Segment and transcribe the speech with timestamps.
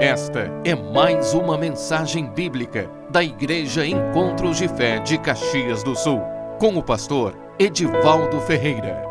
[0.00, 6.20] Esta é mais uma mensagem bíblica da Igreja Encontros de Fé de Caxias do Sul,
[6.58, 9.02] com o pastor Edivaldo Ferreira.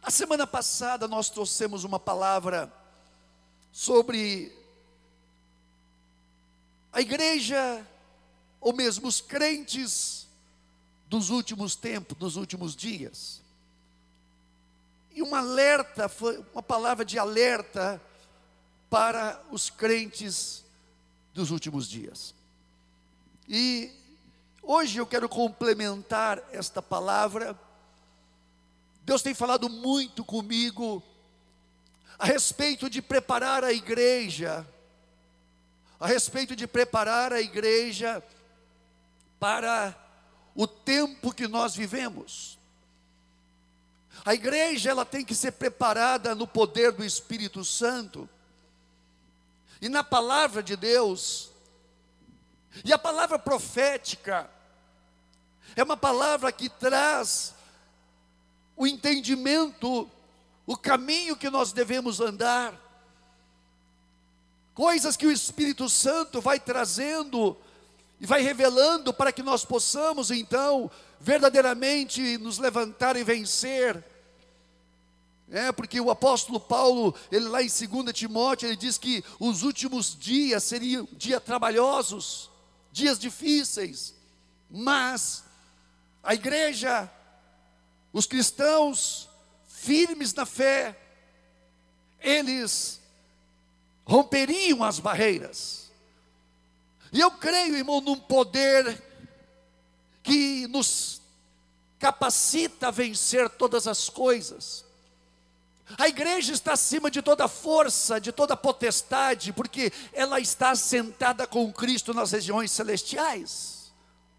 [0.00, 2.72] A semana passada nós trouxemos uma palavra
[3.72, 4.52] sobre
[6.92, 7.84] a igreja,
[8.60, 10.28] ou mesmo os crentes
[11.08, 13.42] dos últimos tempos, dos últimos dias.
[15.20, 18.00] E um alerta, foi uma palavra de alerta
[18.88, 20.64] para os crentes
[21.34, 22.34] dos últimos dias.
[23.46, 23.92] E
[24.62, 27.54] hoje eu quero complementar esta palavra.
[29.04, 31.02] Deus tem falado muito comigo
[32.18, 34.66] a respeito de preparar a igreja,
[36.00, 38.24] a respeito de preparar a igreja
[39.38, 39.94] para
[40.54, 42.58] o tempo que nós vivemos.
[44.24, 48.28] A igreja ela tem que ser preparada no poder do Espírito Santo
[49.80, 51.50] e na palavra de Deus.
[52.84, 54.48] E a palavra profética
[55.74, 57.54] é uma palavra que traz
[58.76, 60.08] o entendimento,
[60.66, 62.74] o caminho que nós devemos andar,
[64.74, 67.56] coisas que o Espírito Santo vai trazendo
[68.20, 74.02] e vai revelando para que nós possamos então verdadeiramente nos levantar e vencer.
[75.50, 80.16] É, porque o apóstolo Paulo, ele lá em 2 Timóteo, ele diz que os últimos
[80.16, 82.48] dias seriam dias trabalhosos,
[82.92, 84.14] dias difíceis,
[84.70, 85.42] mas
[86.22, 87.10] a igreja,
[88.12, 89.28] os cristãos
[89.66, 90.96] firmes na fé,
[92.20, 93.00] eles
[94.04, 95.90] romperiam as barreiras.
[97.12, 99.02] E eu creio, irmão, num poder
[100.22, 101.20] que nos
[101.98, 104.84] capacita a vencer todas as coisas.
[105.98, 111.72] A igreja está acima de toda força, de toda potestade, porque ela está sentada com
[111.72, 113.92] Cristo nas regiões celestiais.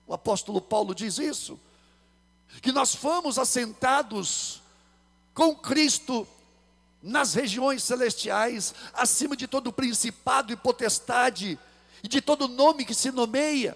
[0.08, 1.60] O apóstolo Paulo diz isso.
[2.62, 4.62] Que nós fomos assentados
[5.34, 6.28] com Cristo
[7.02, 11.58] nas regiões celestiais, acima de todo principado e potestade,
[12.04, 13.76] e de todo nome que se nomeia.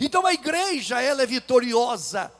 [0.00, 2.32] Então a igreja, ela é vitoriosa.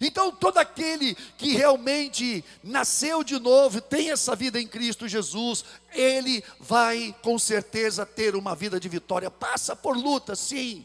[0.00, 6.44] Então todo aquele que realmente nasceu de novo, tem essa vida em Cristo Jesus, ele
[6.60, 9.30] vai com certeza ter uma vida de vitória.
[9.30, 10.84] Passa por luta, sim.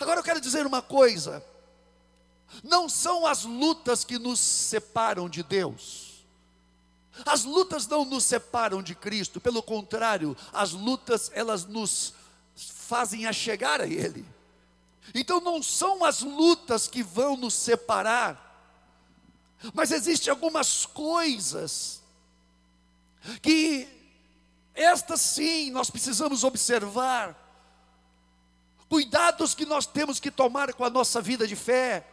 [0.00, 1.44] Agora eu quero dizer uma coisa:
[2.62, 6.24] não são as lutas que nos separam de Deus.
[7.24, 12.12] As lutas não nos separam de Cristo, pelo contrário, as lutas elas nos
[12.54, 14.24] fazem a chegar a Ele.
[15.14, 18.42] Então não são as lutas que vão nos separar,
[19.72, 22.02] mas existem algumas coisas
[23.42, 23.88] que
[24.74, 27.34] estas sim nós precisamos observar,
[28.88, 32.06] cuidados que nós temos que tomar com a nossa vida de fé.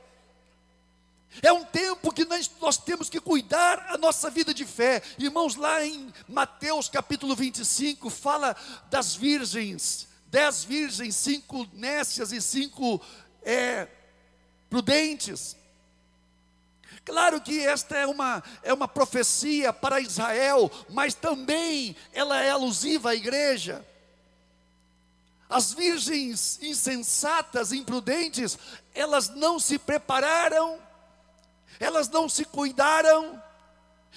[1.41, 5.01] É um tempo que nós, nós, temos que cuidar a nossa vida de fé.
[5.17, 8.55] Irmãos, lá em Mateus capítulo 25, fala
[8.89, 12.99] das virgens dez virgens, cinco nécias e cinco
[13.43, 13.87] é,
[14.67, 15.55] prudentes.
[17.05, 23.11] Claro que esta é uma, é uma profecia para Israel, mas também ela é alusiva
[23.11, 23.85] à igreja.
[25.47, 28.57] As virgens insensatas, imprudentes,
[28.95, 30.79] elas não se prepararam,
[31.79, 33.39] elas não se cuidaram,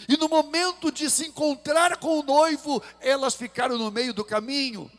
[0.08, 4.90] e no momento de se encontrar com o noivo, elas ficaram no meio do caminho.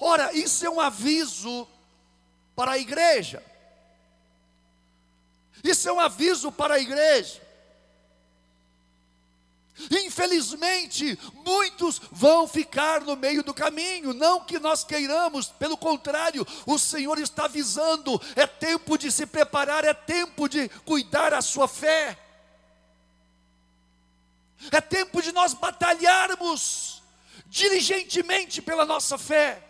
[0.00, 1.68] Ora, isso é um aviso
[2.56, 3.44] para a igreja.
[5.62, 7.42] Isso é um aviso para a igreja.
[9.90, 16.78] Infelizmente, muitos vão ficar no meio do caminho, não que nós queiramos, pelo contrário, o
[16.78, 22.18] Senhor está avisando: é tempo de se preparar, é tempo de cuidar a sua fé,
[24.70, 27.02] é tempo de nós batalharmos
[27.46, 29.69] diligentemente pela nossa fé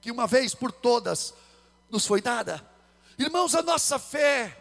[0.00, 1.34] que uma vez por todas
[1.90, 2.64] nos foi dada.
[3.18, 4.56] Irmãos, a nossa fé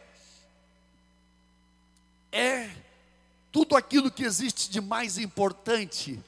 [2.32, 2.70] é
[3.52, 6.20] tudo aquilo que existe de mais importante.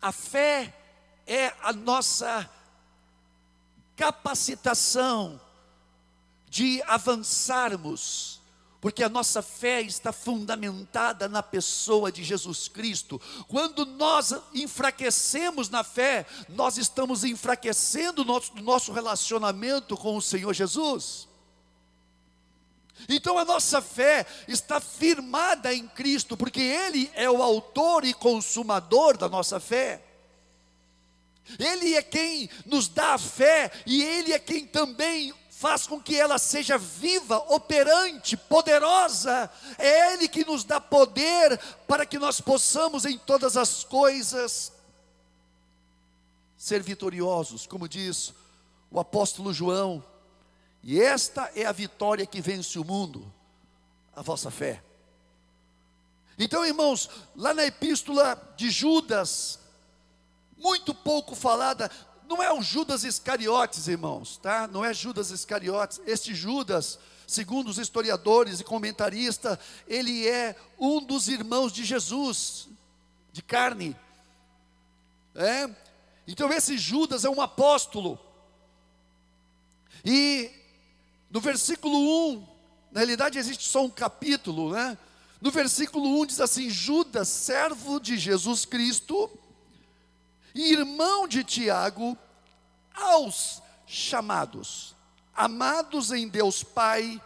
[0.00, 0.72] A fé
[1.26, 2.48] é a nossa
[3.96, 5.40] capacitação
[6.48, 8.35] de avançarmos
[8.86, 13.20] porque a nossa fé está fundamentada na pessoa de Jesus Cristo.
[13.48, 20.54] Quando nós enfraquecemos na fé, nós estamos enfraquecendo o nosso, nosso relacionamento com o Senhor
[20.54, 21.26] Jesus.
[23.08, 29.16] Então a nossa fé está firmada em Cristo, porque Ele é o autor e consumador
[29.16, 30.00] da nossa fé.
[31.58, 36.14] Ele é quem nos dá a fé e Ele é quem também faz com que
[36.14, 39.50] ela seja viva, operante, poderosa.
[39.78, 41.58] É Ele que nos dá poder
[41.88, 44.70] para que nós possamos em todas as coisas
[46.58, 48.34] ser vitoriosos, como diz
[48.90, 50.04] o apóstolo João.
[50.82, 53.32] E esta é a vitória que vence o mundo,
[54.14, 54.84] a vossa fé.
[56.38, 59.58] Então, irmãos, lá na epístola de Judas,
[60.58, 61.90] muito pouco falada,
[62.28, 64.66] não é o Judas Iscariotes, irmãos, tá?
[64.66, 66.00] Não é Judas Iscariotes.
[66.06, 72.68] Este Judas, segundo os historiadores e comentaristas, ele é um dos irmãos de Jesus,
[73.32, 73.96] de carne.
[75.34, 75.70] É?
[76.26, 78.18] Então esse Judas é um apóstolo.
[80.04, 80.50] E
[81.30, 82.46] no versículo 1,
[82.92, 84.96] na realidade existe só um capítulo, né?
[85.40, 89.30] No versículo 1 diz assim: Judas, servo de Jesus Cristo,
[90.62, 92.16] irmão de Tiago,
[92.94, 94.94] aos chamados,
[95.34, 97.20] amados em Deus Pai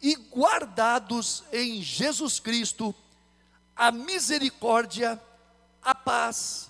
[0.00, 2.94] e guardados em Jesus Cristo,
[3.74, 5.20] a misericórdia,
[5.82, 6.68] a paz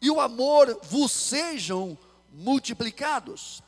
[0.00, 1.96] e o amor vos sejam
[2.32, 3.62] multiplicados.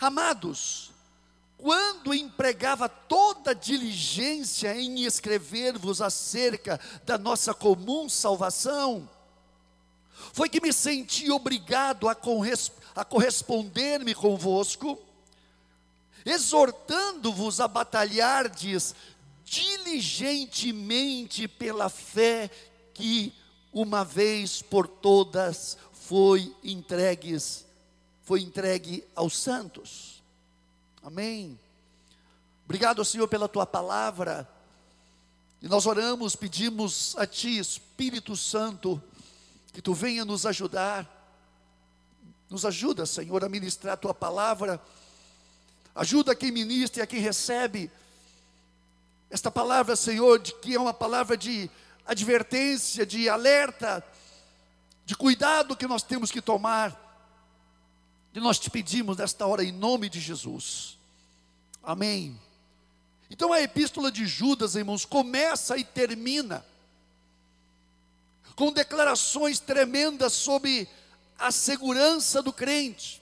[0.00, 0.90] Amados,
[1.56, 9.08] quando empregava toda diligência em escrever-vos acerca da nossa comum salvação,
[10.32, 12.16] foi que me senti obrigado a,
[12.94, 14.98] a corresponder-me convosco,
[16.24, 18.94] exortando-vos a batalhardes
[19.44, 22.50] diligentemente pela fé
[22.94, 23.34] que
[23.72, 27.66] uma vez por todas foi entregues,
[28.22, 30.22] foi entregue aos santos.
[31.02, 31.58] Amém.
[32.64, 34.48] Obrigado, Senhor, pela tua palavra.
[35.62, 39.02] E nós oramos, pedimos a ti, Espírito Santo,
[39.72, 41.08] que tu venha nos ajudar.
[42.48, 44.80] Nos ajuda, Senhor, a ministrar a tua palavra.
[45.94, 47.90] Ajuda quem ministra e a quem recebe.
[49.30, 51.70] Esta palavra, Senhor, de que é uma palavra de
[52.04, 54.04] advertência, de alerta,
[55.06, 57.08] de cuidado que nós temos que tomar.
[58.34, 60.98] E nós te pedimos nesta hora em nome de Jesus.
[61.82, 62.38] Amém.
[63.30, 66.64] Então a epístola de Judas, irmãos, começa e termina
[68.56, 70.88] com declarações tremendas sobre
[71.38, 73.20] a segurança do crente.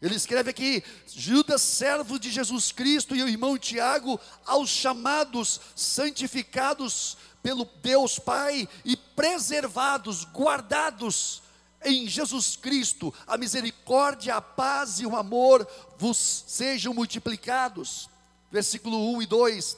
[0.00, 7.16] Ele escreve aqui: Judas, servo de Jesus Cristo, e o irmão Tiago, aos chamados, santificados
[7.42, 11.42] pelo Deus Pai e preservados, guardados
[11.84, 15.66] em Jesus Cristo, a misericórdia, a paz e o amor
[15.98, 18.08] vos sejam multiplicados.
[18.50, 19.76] Versículo 1 e 2.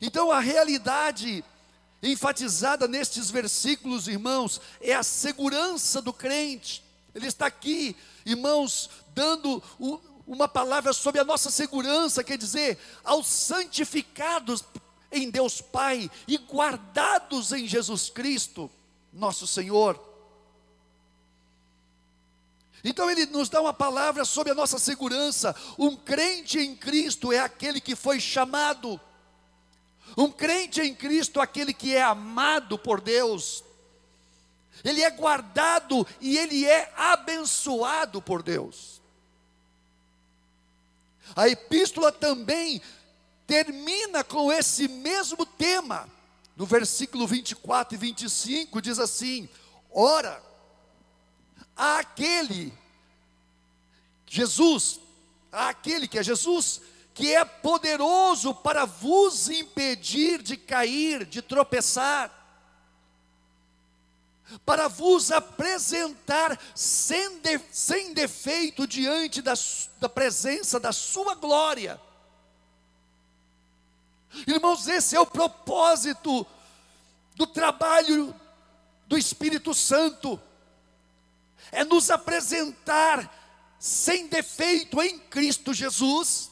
[0.00, 1.44] Então a realidade
[2.02, 6.82] enfatizada nestes versículos, irmãos, é a segurança do crente.
[7.14, 9.62] Ele está aqui, irmãos, dando
[10.26, 14.64] uma palavra sobre a nossa segurança, quer dizer, aos santificados
[15.12, 18.70] em Deus Pai e guardados em Jesus Cristo,
[19.12, 20.08] nosso Senhor.
[22.82, 25.54] Então ele nos dá uma palavra sobre a nossa segurança.
[25.78, 28.98] Um crente em Cristo é aquele que foi chamado
[30.16, 33.64] um crente em Cristo, aquele que é amado por Deus,
[34.84, 39.00] ele é guardado e ele é abençoado por Deus.
[41.36, 42.80] A epístola também
[43.46, 46.08] termina com esse mesmo tema.
[46.56, 49.48] No versículo 24 e 25 diz assim:
[49.90, 50.42] Ora,
[51.76, 52.72] aquele
[54.26, 55.00] Jesus,
[55.50, 56.80] aquele que é Jesus,
[57.14, 62.36] que é poderoso para vos impedir de cair, de tropeçar,
[64.64, 69.54] para vos apresentar sem, de, sem defeito diante da,
[70.00, 72.00] da presença da Sua glória.
[74.46, 76.46] Irmãos, esse é o propósito
[77.34, 78.34] do trabalho
[79.06, 80.40] do Espírito Santo,
[81.72, 83.38] é nos apresentar
[83.78, 86.49] sem defeito em Cristo Jesus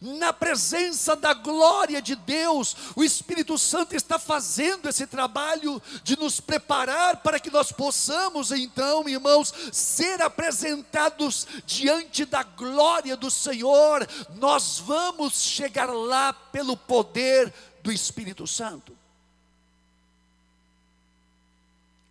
[0.00, 6.40] na presença da glória de Deus, o Espírito Santo está fazendo esse trabalho de nos
[6.40, 14.06] preparar para que nós possamos, então, irmãos, ser apresentados diante da glória do Senhor.
[14.36, 18.96] Nós vamos chegar lá pelo poder do Espírito Santo.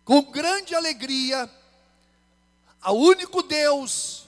[0.04, 1.48] Com grande alegria,
[2.82, 4.26] ao único Deus,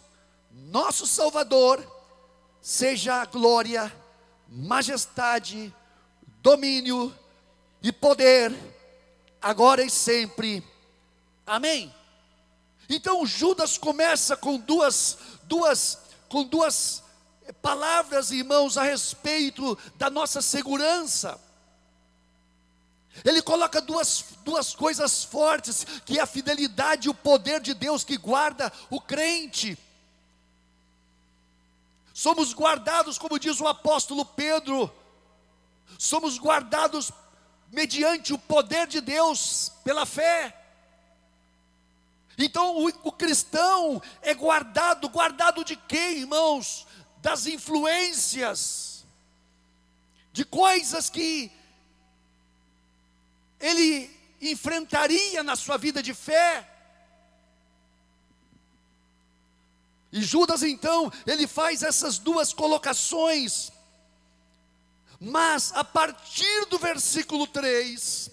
[0.50, 1.84] nosso Salvador,
[2.62, 3.92] seja glória,
[4.48, 5.74] majestade,
[6.40, 7.12] domínio
[7.82, 8.56] e poder,
[9.40, 10.64] agora e sempre.
[11.44, 11.92] Amém.
[12.88, 17.02] Então Judas começa com duas, duas, com duas
[17.60, 21.40] palavras, irmãos, a respeito da nossa segurança.
[23.24, 28.04] Ele coloca duas, duas coisas fortes, que é a fidelidade e o poder de Deus
[28.04, 29.76] que guarda o crente.
[32.12, 34.92] Somos guardados, como diz o apóstolo Pedro,
[35.98, 37.10] somos guardados
[37.70, 40.58] mediante o poder de Deus pela fé.
[42.36, 46.86] Então o, o cristão é guardado, guardado de quem, irmãos?
[47.18, 49.04] Das influências,
[50.32, 51.52] de coisas que
[53.60, 56.68] ele enfrentaria na sua vida de fé.
[60.12, 63.72] E Judas então, ele faz essas duas colocações.
[65.18, 68.30] Mas a partir do versículo 3,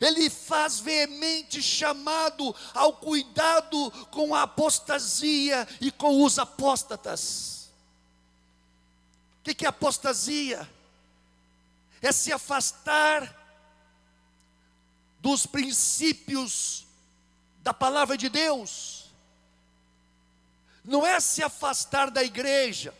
[0.00, 7.70] ele faz veemente chamado ao cuidado com a apostasia e com os apóstatas.
[9.40, 10.68] O que é apostasia?
[12.02, 13.36] É se afastar
[15.20, 16.86] dos princípios
[17.62, 18.97] da palavra de Deus,
[20.88, 22.94] não é se afastar da igreja,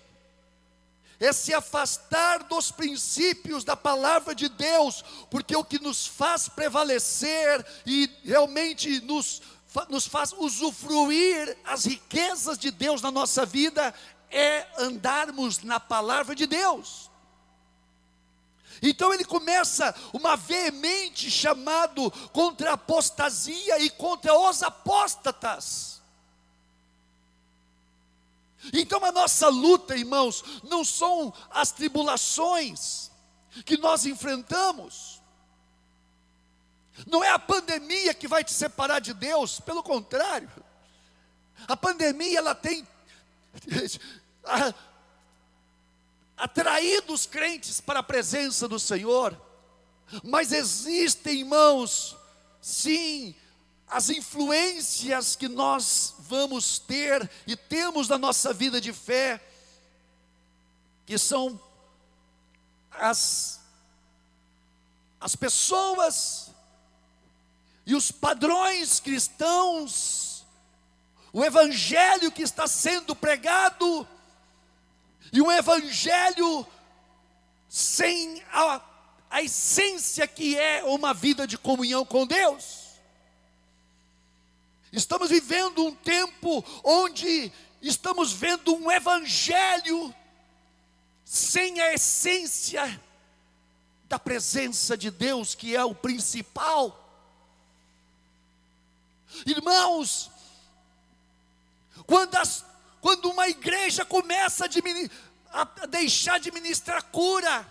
[1.19, 7.67] é se afastar dos princípios da palavra de Deus, porque o que nos faz prevalecer
[7.87, 9.41] e realmente nos,
[9.89, 13.93] nos faz usufruir as riquezas de Deus na nossa vida
[14.31, 17.11] é andarmos na palavra de Deus.
[18.83, 25.98] Então ele começa uma veemente chamado contra a apostasia e contra os apóstatas.
[28.73, 33.11] Então a nossa luta, irmãos, não são as tribulações
[33.65, 35.23] que nós enfrentamos.
[37.07, 40.51] Não é a pandemia que vai te separar de Deus, pelo contrário.
[41.67, 42.87] A pandemia ela tem
[46.37, 49.41] atraído os crentes para a presença do Senhor,
[50.25, 52.17] mas existem, irmãos,
[52.61, 53.35] sim,
[53.91, 59.43] as influências que nós vamos ter e temos na nossa vida de fé,
[61.07, 61.59] que são
[62.91, 63.61] as,
[65.21, 66.51] as pessoas
[67.87, 70.45] e os padrões cristãos,
[71.33, 74.07] o evangelho que está sendo pregado,
[75.33, 76.67] e um evangelho
[77.69, 78.83] sem a,
[79.31, 82.88] a essência que é uma vida de comunhão com Deus.
[84.93, 87.53] Estamos vivendo um tempo onde
[87.83, 90.15] estamos vendo um evangelho
[91.25, 93.01] sem a essência
[94.09, 97.05] da presença de Deus, que é o principal.
[99.45, 100.31] Irmãos,
[102.07, 102.65] quando as
[103.01, 104.69] quando uma igreja começa
[105.51, 107.67] a, a deixar de ministrar cura,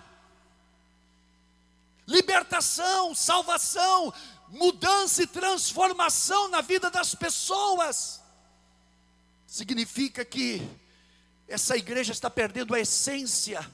[2.07, 4.13] libertação, salvação,
[4.49, 8.21] mudança e transformação na vida das pessoas,
[9.45, 10.61] significa que
[11.47, 13.65] essa igreja está perdendo a essência.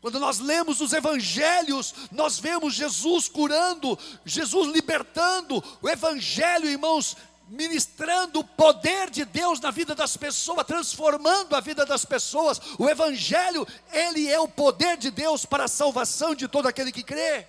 [0.00, 7.16] Quando nós lemos os evangelhos, nós vemos Jesus curando, Jesus libertando, o evangelho, irmãos,
[7.48, 12.60] ministrando o poder de Deus na vida das pessoas, transformando a vida das pessoas.
[12.78, 17.02] O Evangelho, ele é o poder de Deus para a salvação de todo aquele que
[17.02, 17.46] crê.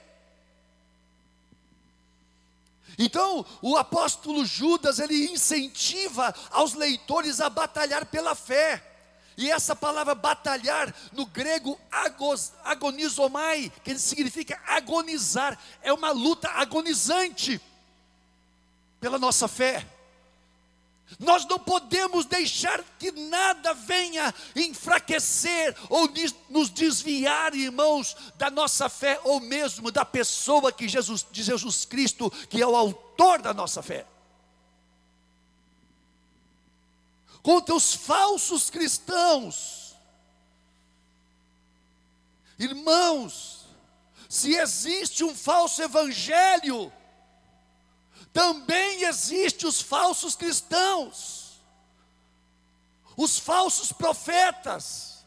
[2.98, 8.84] Então, o apóstolo Judas, ele incentiva aos leitores a batalhar pela fé.
[9.38, 17.60] E essa palavra batalhar, no grego agos, agonizomai, que significa agonizar, é uma luta agonizante
[19.00, 19.86] pela nossa fé.
[21.20, 26.10] Nós não podemos deixar que nada venha enfraquecer ou
[26.50, 32.30] nos desviar, irmãos, da nossa fé ou mesmo da pessoa que Jesus, de Jesus Cristo,
[32.50, 34.06] que é o autor da nossa fé.
[37.42, 39.96] Contra os falsos cristãos,
[42.58, 43.68] irmãos,
[44.28, 46.92] se existe um falso evangelho,
[48.36, 51.62] também existem os falsos cristãos,
[53.16, 55.26] os falsos profetas,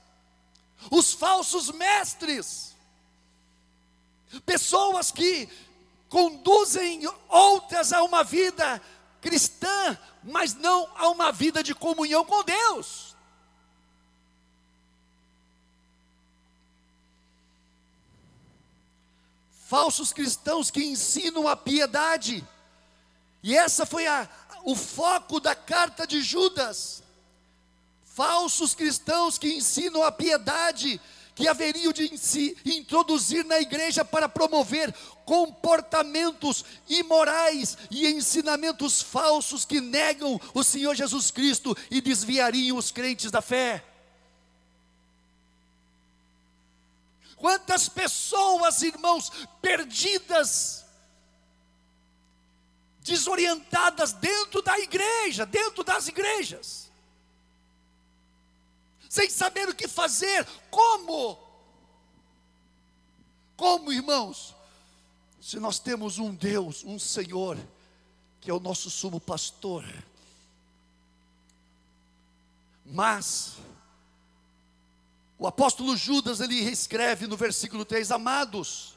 [0.91, 2.77] os falsos mestres,
[4.45, 5.49] pessoas que
[6.11, 7.01] conduzem
[7.31, 8.79] outras a uma vida
[9.23, 13.17] cristã, mas não a uma vida de comunhão com Deus.
[19.67, 22.47] Falsos cristãos que ensinam a piedade,
[23.43, 24.29] e essa foi a,
[24.65, 27.03] o foco da carta de Judas.
[28.05, 31.01] Falsos cristãos que ensinam a piedade,
[31.35, 32.11] que haveriam de
[32.65, 34.93] introduzir na igreja para promover
[35.25, 43.31] comportamentos imorais e ensinamentos falsos que negam o Senhor Jesus Cristo e desviariam os crentes
[43.31, 43.85] da fé.
[47.37, 49.31] Quantas pessoas, irmãos,
[49.63, 50.78] perdidas,
[53.09, 56.89] desorientadas dentro da igreja, dentro das igrejas
[59.09, 60.47] sem saber o que fazer.
[60.71, 61.39] Como?
[63.57, 64.55] Como, irmãos?
[65.41, 67.57] Se nós temos um Deus, um Senhor,
[68.41, 69.85] que é o nosso sumo pastor,
[72.85, 73.57] mas,
[75.39, 78.95] o apóstolo Judas, ele escreve no versículo 3: Amados,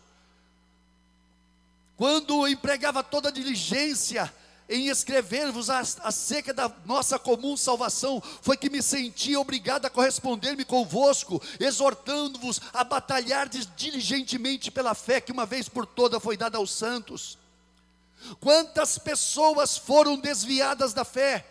[2.02, 4.34] quando empregava toda a diligência
[4.68, 11.40] em escrever-vos acerca da nossa comum salvação, foi que me senti obrigado a corresponder-me convosco,
[11.60, 17.38] exortando-vos a batalhar diligentemente pela fé que uma vez por toda foi dada aos santos.
[18.40, 21.46] Quantas pessoas foram desviadas da fé?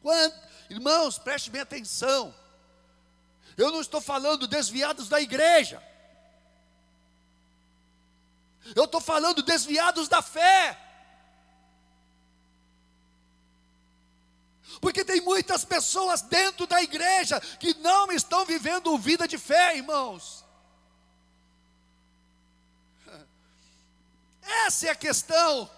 [0.00, 0.32] Quant...
[0.70, 2.32] Irmãos, preste bem atenção.
[3.56, 5.82] Eu não estou falando desviados da igreja.
[8.74, 10.82] Eu estou falando desviados da fé.
[14.80, 20.44] Porque tem muitas pessoas dentro da igreja que não estão vivendo vida de fé, irmãos.
[24.66, 25.70] Essa é a questão.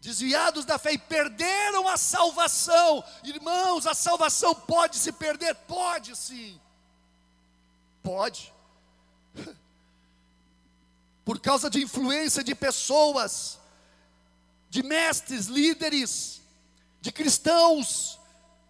[0.00, 3.04] Desviados da fé e perderam a salvação.
[3.24, 5.54] Irmãos, a salvação pode se perder?
[5.54, 6.60] Pode sim.
[8.06, 8.54] Pode.
[11.24, 13.58] Por causa de influência de pessoas,
[14.70, 16.40] de mestres, líderes,
[17.00, 18.16] de cristãos,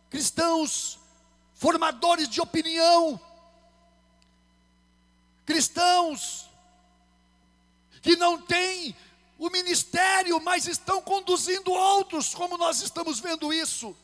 [0.08, 0.98] cristãos
[1.52, 3.20] formadores de opinião,
[5.44, 6.48] cristãos
[8.00, 8.96] que não têm
[9.38, 13.94] o ministério, mas estão conduzindo outros, como nós estamos vendo isso.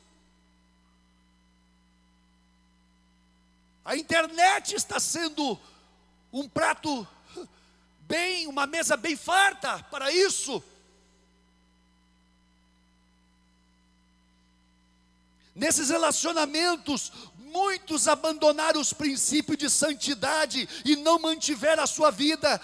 [3.85, 5.59] A internet está sendo
[6.33, 7.07] um prato
[8.01, 10.63] bem, uma mesa bem farta para isso.
[15.55, 22.61] Nesses relacionamentos, muitos abandonaram os princípios de santidade e não mantiveram a sua vida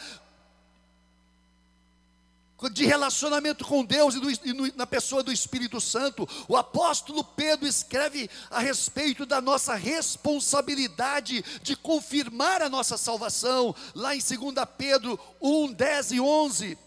[2.73, 7.23] de relacionamento com Deus e, do, e no, na pessoa do Espírito Santo, o apóstolo
[7.23, 14.55] Pedro escreve a respeito da nossa responsabilidade de confirmar a nossa salvação, lá em 2
[14.77, 16.79] Pedro 1, 10 e 11.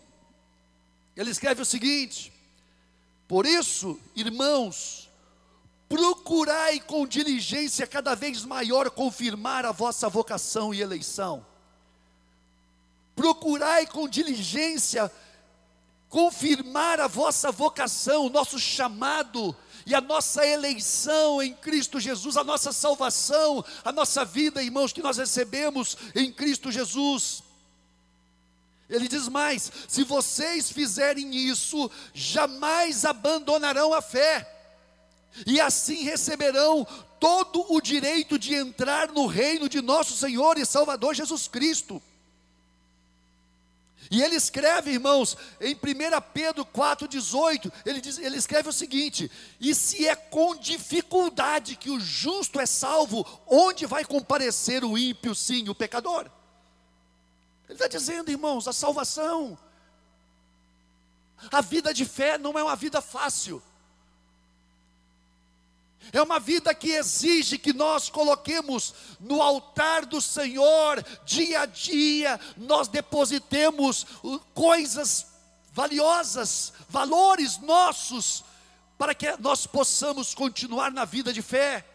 [1.15, 2.33] Ele escreve o seguinte:
[3.25, 5.09] Por isso, irmãos,
[5.87, 11.45] procurai com diligência cada vez maior confirmar a vossa vocação e eleição.
[13.15, 15.11] Procurai com diligência
[16.11, 22.43] confirmar a vossa vocação, o nosso chamado e a nossa eleição em Cristo Jesus, a
[22.43, 27.41] nossa salvação, a nossa vida, irmãos, que nós recebemos em Cristo Jesus.
[28.89, 34.53] Ele diz mais: se vocês fizerem isso, jamais abandonarão a fé,
[35.47, 36.85] e assim receberão
[37.21, 42.03] todo o direito de entrar no reino de nosso Senhor e Salvador Jesus Cristo.
[44.11, 45.77] E ele escreve, irmãos, em 1
[46.33, 52.59] Pedro 4,18, ele, ele escreve o seguinte: E se é com dificuldade que o justo
[52.59, 56.29] é salvo, onde vai comparecer o ímpio, sim, o pecador?
[57.69, 59.57] Ele está dizendo, irmãos, a salvação,
[61.49, 63.63] a vida de fé não é uma vida fácil.
[66.13, 72.39] É uma vida que exige que nós coloquemos no altar do Senhor, dia a dia,
[72.57, 74.05] nós depositemos
[74.53, 75.27] coisas
[75.71, 78.43] valiosas, valores nossos,
[78.97, 81.85] para que nós possamos continuar na vida de fé.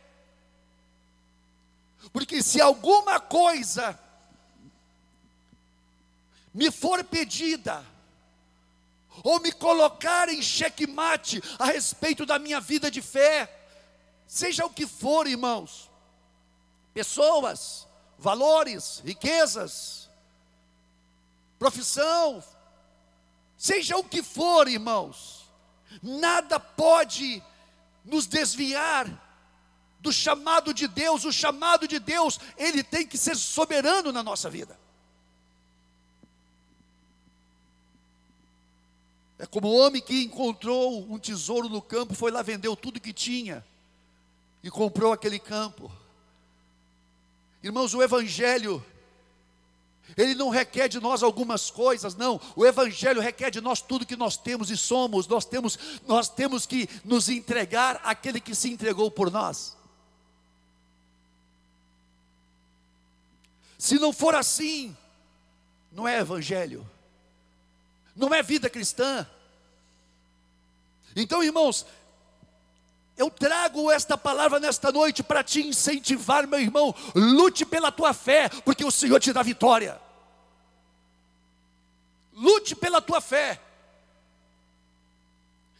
[2.12, 3.98] Porque se alguma coisa
[6.54, 7.84] me for pedida,
[9.22, 13.55] ou me colocar em xeque-mate a respeito da minha vida de fé,
[14.26, 15.90] Seja o que for, irmãos,
[16.92, 17.86] pessoas,
[18.18, 20.10] valores, riquezas,
[21.58, 22.42] profissão,
[23.56, 25.48] seja o que for, irmãos,
[26.02, 27.42] nada pode
[28.04, 29.06] nos desviar
[30.00, 31.24] do chamado de Deus.
[31.24, 34.78] O chamado de Deus, ele tem que ser soberano na nossa vida.
[39.38, 43.12] É como o homem que encontrou um tesouro no campo, foi lá, vendeu tudo que
[43.12, 43.64] tinha
[44.66, 45.88] e comprou aquele campo.
[47.62, 48.84] Irmãos, o Evangelho,
[50.16, 52.40] ele não requer de nós algumas coisas, não.
[52.56, 55.28] O Evangelho requer de nós tudo que nós temos e somos.
[55.28, 59.76] Nós temos, nós temos que nos entregar àquele que se entregou por nós.
[63.78, 64.94] Se não for assim,
[65.90, 66.86] não é Evangelho
[68.16, 69.28] não é vida cristã.
[71.14, 71.86] Então, irmãos,
[73.16, 76.94] eu trago esta palavra nesta noite para te incentivar, meu irmão.
[77.14, 80.00] Lute pela tua fé, porque o Senhor te dá vitória.
[82.32, 83.60] Lute pela tua fé.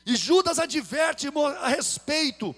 [0.07, 1.29] E Judas adverte
[1.61, 2.57] a respeito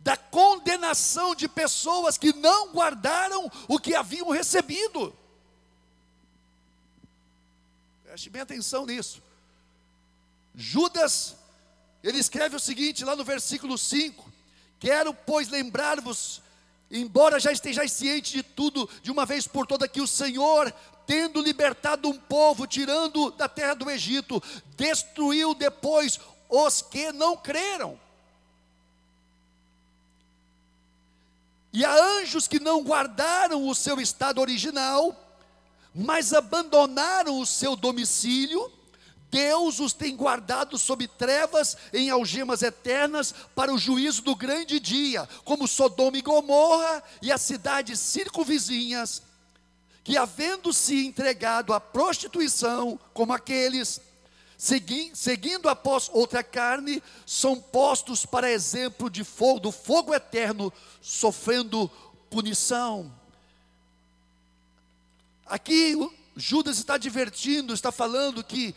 [0.00, 5.16] da condenação de pessoas que não guardaram o que haviam recebido.
[8.04, 9.22] Preste bem atenção nisso.
[10.54, 11.34] Judas,
[12.02, 14.30] ele escreve o seguinte lá no versículo 5:
[14.80, 16.42] Quero, pois, lembrar-vos,
[16.90, 20.72] embora já estejais cientes de tudo, de uma vez por toda, que o Senhor,
[21.06, 24.42] tendo libertado um povo, tirando da terra do Egito,
[24.76, 27.98] destruiu depois os que não creram.
[31.72, 35.16] E há anjos que não guardaram o seu estado original,
[35.94, 38.70] mas abandonaram o seu domicílio,
[39.32, 45.26] Deus os tem guardado sob trevas em algemas eternas para o juízo do grande dia,
[45.42, 49.22] como Sodoma e Gomorra e as cidades circunvizinhas,
[50.04, 54.02] que havendo-se entregado à prostituição, como aqueles,
[54.58, 61.90] seguindo após outra carne, são postos para exemplo de fogo, do fogo eterno, sofrendo
[62.28, 63.10] punição.
[65.46, 65.96] Aqui
[66.36, 68.74] Judas está divertindo, está falando que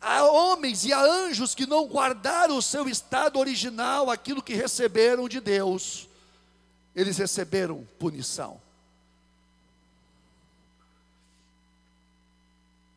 [0.00, 5.28] há homens e há anjos que não guardaram o seu estado original, aquilo que receberam
[5.28, 6.08] de Deus,
[6.94, 8.60] eles receberam punição.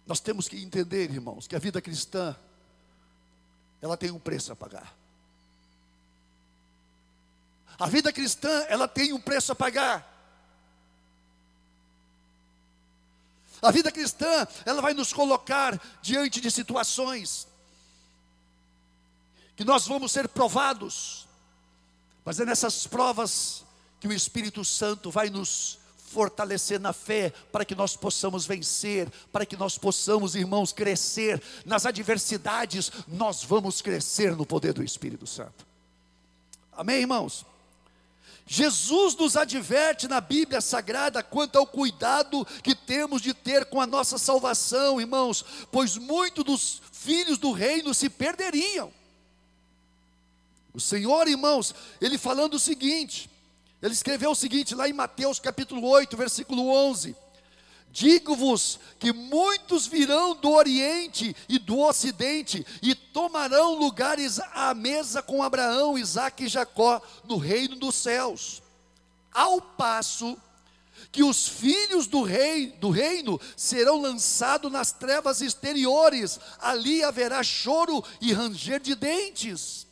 [0.05, 2.35] Nós temos que entender, irmãos, que a vida cristã,
[3.81, 4.93] ela tem um preço a pagar.
[7.79, 10.10] A vida cristã, ela tem um preço a pagar.
[13.61, 17.47] A vida cristã, ela vai nos colocar diante de situações
[19.55, 21.27] que nós vamos ser provados,
[22.25, 23.63] mas é nessas provas
[23.99, 25.77] que o Espírito Santo vai nos
[26.11, 31.85] fortalecer na fé, para que nós possamos vencer, para que nós possamos, irmãos, crescer nas
[31.85, 35.65] adversidades, nós vamos crescer no poder do Espírito Santo.
[36.73, 37.45] Amém, irmãos?
[38.53, 43.87] Jesus nos adverte na Bíblia Sagrada quanto ao cuidado que temos de ter com a
[43.87, 48.91] nossa salvação, irmãos, pois muitos dos filhos do reino se perderiam.
[50.73, 53.29] O Senhor, irmãos, ele falando o seguinte,
[53.81, 57.15] ele escreveu o seguinte lá em Mateus capítulo 8, versículo 11:
[57.91, 65.43] Digo-vos que muitos virão do Oriente e do Ocidente e tomarão lugares à mesa com
[65.43, 68.63] Abraão, Isaque e Jacó no reino dos céus.
[69.33, 70.37] Ao passo
[71.11, 78.01] que os filhos do rei do reino serão lançados nas trevas exteriores, ali haverá choro
[78.21, 79.85] e ranger de dentes.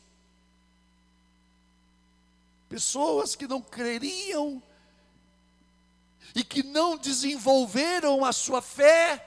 [2.66, 4.62] Pessoas que não creriam
[6.34, 9.26] e que não desenvolveram a sua fé,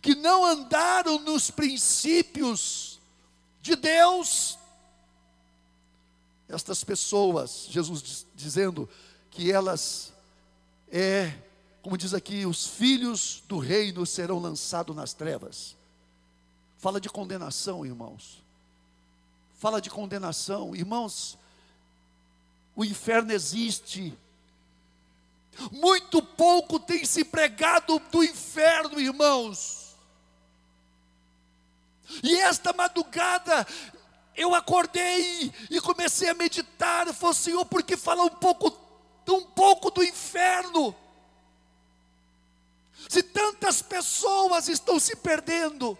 [0.00, 3.00] que não andaram nos princípios
[3.60, 4.58] de Deus.
[6.48, 8.88] Estas pessoas, Jesus dizendo
[9.30, 10.12] que elas
[10.90, 11.32] é,
[11.82, 15.74] como diz aqui, os filhos do reino serão lançados nas trevas.
[16.76, 18.40] Fala de condenação, irmãos.
[19.58, 21.38] Fala de condenação, irmãos.
[22.76, 24.16] O inferno existe
[25.70, 29.96] muito pouco tem se pregado do inferno, irmãos.
[32.22, 33.66] E esta madrugada
[34.34, 37.12] eu acordei e comecei a meditar.
[37.12, 38.76] Falei, Senhor, por que fala um pouco,
[39.28, 40.94] um pouco do inferno?
[43.08, 45.98] Se tantas pessoas estão se perdendo.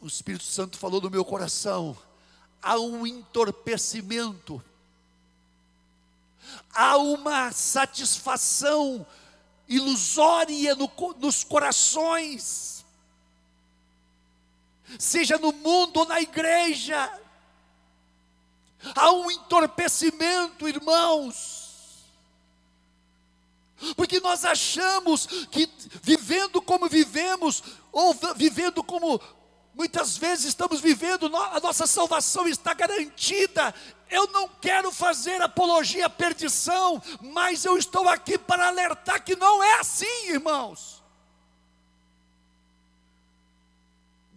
[0.00, 1.96] O Espírito Santo falou no meu coração:
[2.60, 4.62] há um entorpecimento
[6.72, 9.06] há uma satisfação
[9.68, 12.84] ilusória no, nos corações,
[14.98, 17.20] seja no mundo ou na igreja.
[18.94, 22.04] Há um entorpecimento, irmãos,
[23.96, 25.68] porque nós achamos que
[26.02, 29.20] vivendo como vivemos, ou vivendo como
[29.74, 33.74] muitas vezes estamos vivendo, a nossa salvação está garantida.
[34.08, 39.62] Eu não quero fazer apologia à perdição, mas eu estou aqui para alertar que não
[39.62, 41.02] é assim, irmãos.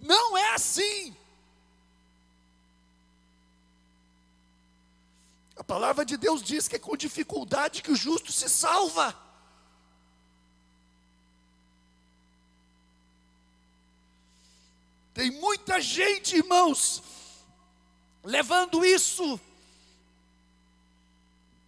[0.01, 1.15] Não é assim.
[5.55, 9.26] A palavra de Deus diz que é com dificuldade que o justo se salva.
[15.17, 17.01] Tem muita gente, irmãos,
[18.23, 19.41] levando isso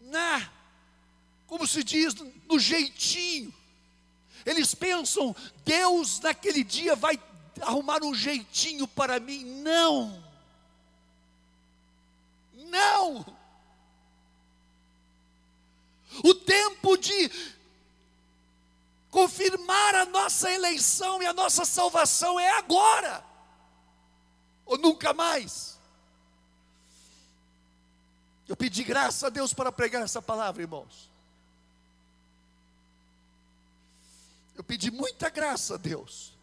[0.02, 0.48] na,
[1.48, 2.14] como se diz,
[2.48, 3.52] no jeitinho.
[4.46, 5.36] Eles pensam,
[5.66, 7.20] Deus naquele dia vai
[7.60, 9.44] arrumar um jeitinho para mim.
[9.64, 10.24] Não.
[12.54, 13.26] Não.
[16.24, 17.32] O tempo de
[19.10, 23.28] confirmar a nossa eleição e a nossa salvação é agora,
[24.70, 25.80] ou nunca mais.
[28.48, 31.10] Eu pedi graça a Deus para pregar essa palavra, irmãos.
[34.56, 36.34] Eu pedi muita graça a Deus,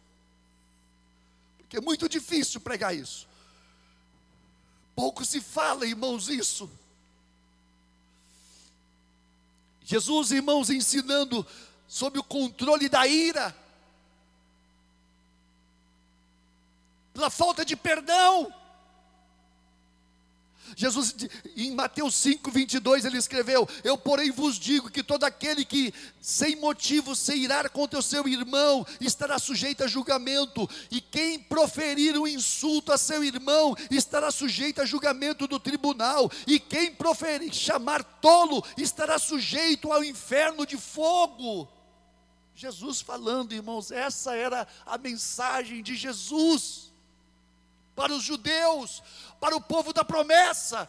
[1.57, 3.27] porque é muito difícil pregar isso.
[4.93, 6.69] Pouco se fala, irmãos, isso.
[9.83, 11.47] Jesus, irmãos, ensinando
[11.87, 13.55] sobre o controle da ira,
[17.17, 18.53] pela falta de perdão.
[20.75, 21.15] Jesus,
[21.55, 26.55] em Mateus 5, 22, ele escreveu: Eu, porém, vos digo que todo aquele que, sem
[26.57, 32.27] motivo, se irar contra o seu irmão, estará sujeito a julgamento, e quem proferir um
[32.27, 38.63] insulto a seu irmão, estará sujeito a julgamento do tribunal, e quem proferir chamar tolo,
[38.77, 41.67] estará sujeito ao inferno de fogo.
[42.53, 46.86] Jesus falando, irmãos, essa era a mensagem de Jesus
[47.97, 49.01] para os judeus,
[49.39, 50.87] para o povo da promessa.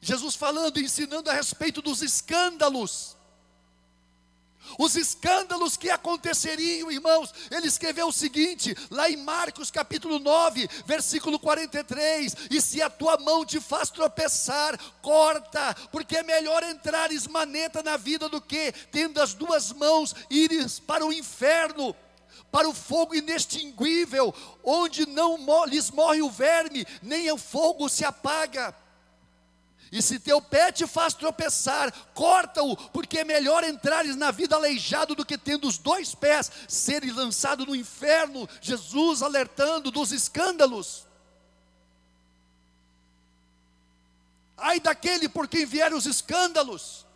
[0.00, 3.16] Jesus falando, ensinando a respeito dos escândalos.
[4.78, 11.40] Os escândalos que aconteceriam, irmãos, ele escreveu o seguinte, lá em Marcos capítulo 9, versículo
[11.40, 17.82] 43: E se a tua mão te faz tropeçar, corta, porque é melhor entrar esmaneta
[17.82, 21.96] na vida do que, tendo as duas mãos, ires para o inferno
[22.50, 28.74] para o fogo inextinguível, onde não lhes morre o verme, nem o fogo se apaga.
[29.90, 35.14] E se teu pé te faz tropeçar, corta-o, porque é melhor entrares na vida aleijado
[35.14, 38.46] do que tendo os dois pés serem lançado no inferno.
[38.60, 41.06] Jesus alertando dos escândalos.
[44.56, 47.07] Ai daquele por quem vieram os escândalos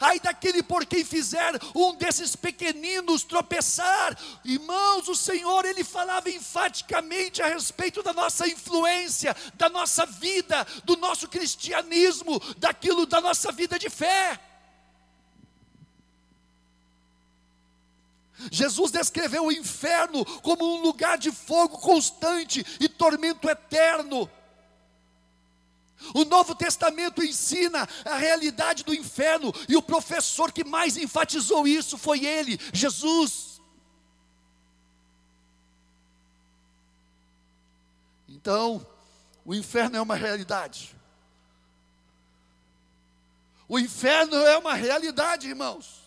[0.00, 4.16] ai daquele por quem fizer um desses pequeninos tropeçar.
[4.44, 10.96] Irmãos, o Senhor, Ele falava enfaticamente a respeito da nossa influência, da nossa vida, do
[10.96, 14.40] nosso cristianismo, daquilo da nossa vida de fé.
[18.50, 24.30] Jesus descreveu o inferno como um lugar de fogo constante e tormento eterno.
[26.14, 31.96] O Novo Testamento ensina a realidade do inferno, e o professor que mais enfatizou isso
[31.96, 33.60] foi ele, Jesus.
[38.28, 38.86] Então,
[39.44, 40.94] o inferno é uma realidade.
[43.68, 46.02] O inferno é uma realidade, irmãos.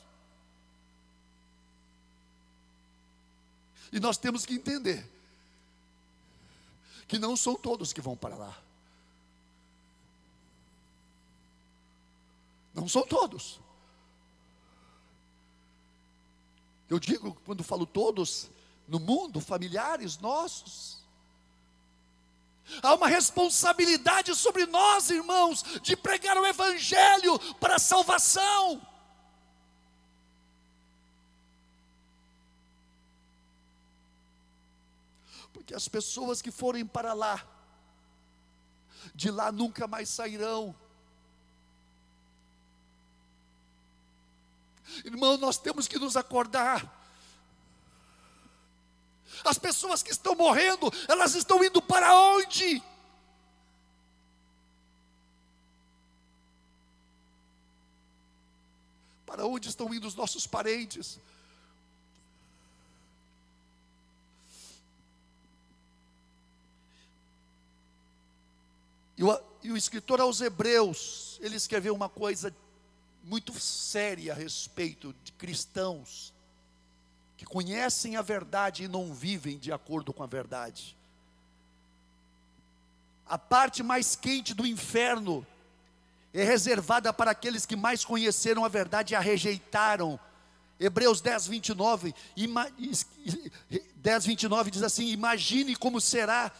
[3.91, 5.05] E nós temos que entender
[7.07, 8.68] que não são todos que vão para lá.
[12.73, 13.59] Não são todos.
[16.89, 18.49] Eu digo, quando falo todos,
[18.87, 20.97] no mundo, familiares nossos.
[22.81, 28.81] Há uma responsabilidade sobre nós, irmãos, de pregar o Evangelho para a salvação.
[35.53, 37.45] Porque as pessoas que forem para lá,
[39.13, 40.75] de lá nunca mais sairão.
[45.05, 46.97] Irmão, nós temos que nos acordar.
[49.43, 52.83] As pessoas que estão morrendo, elas estão indo para onde?
[59.25, 61.19] Para onde estão indo os nossos parentes?
[69.17, 72.55] E o, e o escritor aos Hebreus, ele escreveu uma coisa
[73.29, 76.33] muito séria a respeito de cristãos
[77.37, 80.97] que conhecem a verdade e não vivem de acordo com a verdade.
[83.27, 85.45] A parte mais quente do inferno
[86.33, 90.19] é reservada para aqueles que mais conheceram a verdade e a rejeitaram.
[90.79, 92.15] Hebreus 10, 29,
[93.95, 96.51] 10, 29 diz assim: Imagine como será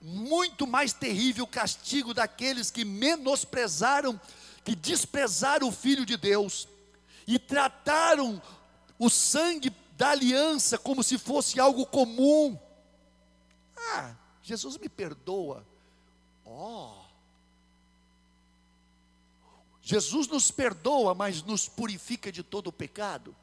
[0.00, 4.20] muito mais terrível o castigo daqueles que menosprezaram,
[4.64, 6.68] que desprezaram o Filho de Deus
[7.26, 8.40] e trataram
[8.98, 12.58] o sangue da aliança como se fosse algo comum.
[13.76, 15.66] Ah, Jesus me perdoa.
[16.44, 17.02] Oh.
[19.82, 23.34] Jesus nos perdoa, mas nos purifica de todo o pecado.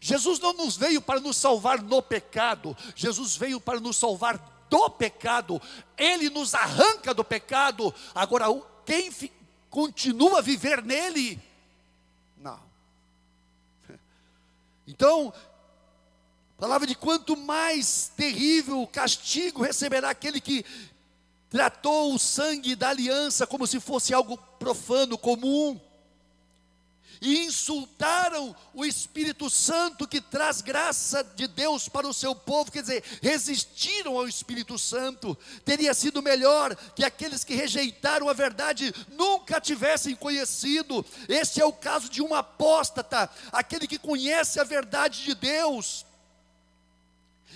[0.00, 4.38] Jesus não nos veio para nos salvar no pecado, Jesus veio para nos salvar
[4.70, 5.60] do pecado.
[5.98, 7.94] Ele nos arranca do pecado.
[8.14, 8.46] Agora,
[8.84, 9.10] quem
[9.70, 11.40] continua a viver nele?
[12.36, 12.60] Não.
[14.86, 15.32] Então,
[16.58, 20.64] palavra de quanto mais terrível o castigo receberá aquele que
[21.48, 25.80] tratou o sangue da aliança como se fosse algo profano, comum,
[27.22, 32.82] e insultaram o Espírito Santo que traz graça de Deus para o seu povo, quer
[32.82, 35.38] dizer, resistiram ao Espírito Santo.
[35.64, 41.06] Teria sido melhor que aqueles que rejeitaram a verdade nunca tivessem conhecido.
[41.28, 46.04] Este é o caso de um apóstata, aquele que conhece a verdade de Deus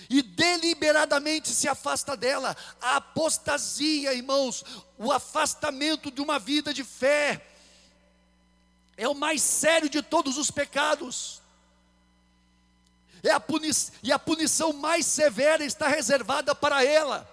[0.09, 2.55] e deliberadamente se afasta dela.
[2.81, 4.63] A apostasia, irmãos,
[4.97, 7.45] o afastamento de uma vida de fé,
[8.97, 11.39] é o mais sério de todos os pecados.
[13.23, 17.29] É a punição, e a punição mais severa está reservada para ela.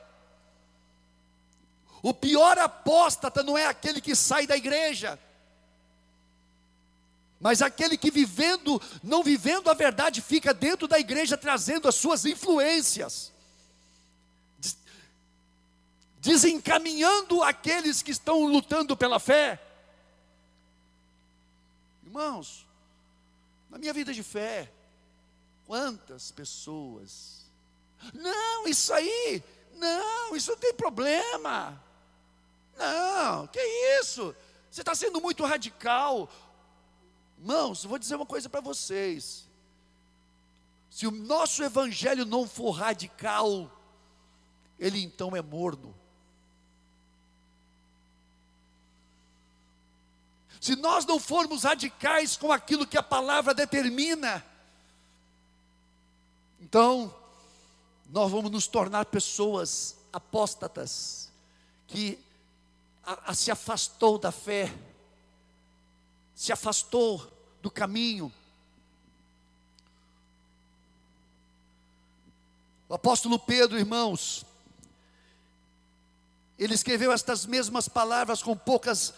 [2.02, 5.18] O pior apóstata não é aquele que sai da igreja,
[7.40, 12.26] mas aquele que vivendo, não vivendo a verdade, fica dentro da igreja trazendo as suas
[12.26, 13.32] influências,
[16.20, 19.63] desencaminhando aqueles que estão lutando pela fé.
[22.14, 22.64] Irmãos,
[23.68, 24.72] na minha vida de fé,
[25.66, 27.44] quantas pessoas,
[28.12, 29.42] não, isso aí,
[29.74, 31.82] não, isso não tem problema,
[32.76, 33.60] não, que
[33.98, 34.32] isso,
[34.70, 36.30] você está sendo muito radical,
[37.36, 39.48] Irmãos, vou dizer uma coisa para vocês.
[40.88, 43.68] Se o nosso evangelho não for radical,
[44.78, 45.92] ele então é morno.
[50.64, 54.42] Se nós não formos radicais com aquilo que a palavra determina,
[56.58, 57.14] então
[58.08, 61.30] nós vamos nos tornar pessoas apóstatas,
[61.86, 62.18] que
[63.04, 64.74] a, a se afastou da fé,
[66.34, 68.32] se afastou do caminho.
[72.88, 74.46] O apóstolo Pedro, irmãos,
[76.58, 79.12] ele escreveu estas mesmas palavras com poucas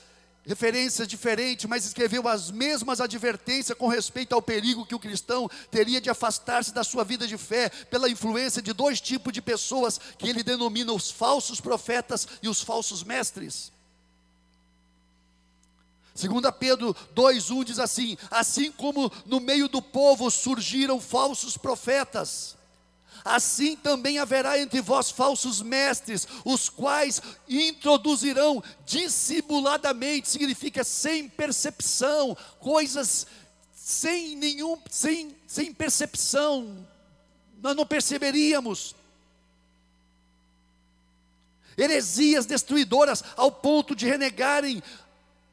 [0.47, 6.01] referências diferentes, mas escreveu as mesmas advertências com respeito ao perigo que o cristão teria
[6.01, 10.29] de afastar-se da sua vida de fé pela influência de dois tipos de pessoas que
[10.29, 13.73] ele denomina os falsos profetas e os falsos mestres.
[16.15, 22.57] Segunda Pedro 2:1 diz assim: assim como no meio do povo surgiram falsos profetas,
[23.27, 33.27] assim também haverá entre vós falsos mestres, os quais introduzirão dissimuladamente, significa sem percepção, coisas
[33.75, 36.87] sem nenhum, sem, sem percepção,
[37.63, 38.95] nós não perceberíamos.
[41.77, 44.83] Heresias destruidoras ao ponto de renegarem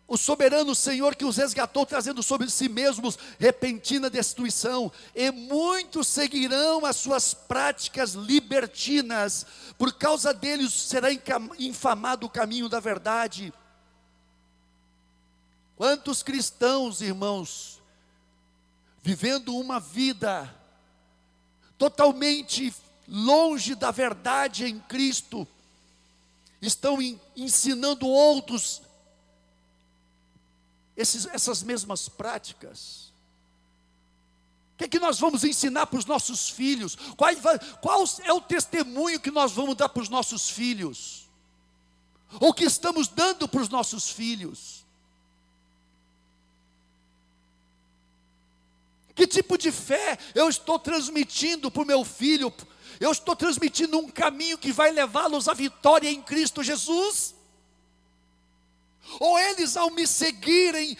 [0.07, 6.85] o soberano Senhor que os resgatou, trazendo sobre si mesmos repentina destruição, e muitos seguirão
[6.85, 9.45] as suas práticas libertinas,
[9.77, 11.07] por causa deles será
[11.57, 13.53] infamado o caminho da verdade.
[15.77, 17.81] Quantos cristãos, irmãos,
[19.01, 20.53] vivendo uma vida
[21.77, 22.73] totalmente
[23.07, 25.47] longe da verdade em Cristo,
[26.61, 26.99] estão
[27.35, 28.81] ensinando outros
[30.95, 33.11] esses, essas mesmas práticas?
[34.73, 36.95] O que, é que nós vamos ensinar para os nossos filhos?
[37.15, 37.31] Qual,
[37.81, 41.29] qual é o testemunho que nós vamos dar para os nossos filhos?
[42.39, 44.83] Ou que estamos dando para os nossos filhos?
[49.13, 52.51] Que tipo de fé eu estou transmitindo para o meu filho?
[52.99, 57.35] Eu estou transmitindo um caminho que vai levá-los à vitória em Cristo Jesus?
[59.19, 60.97] Ou eles, ao me seguirem,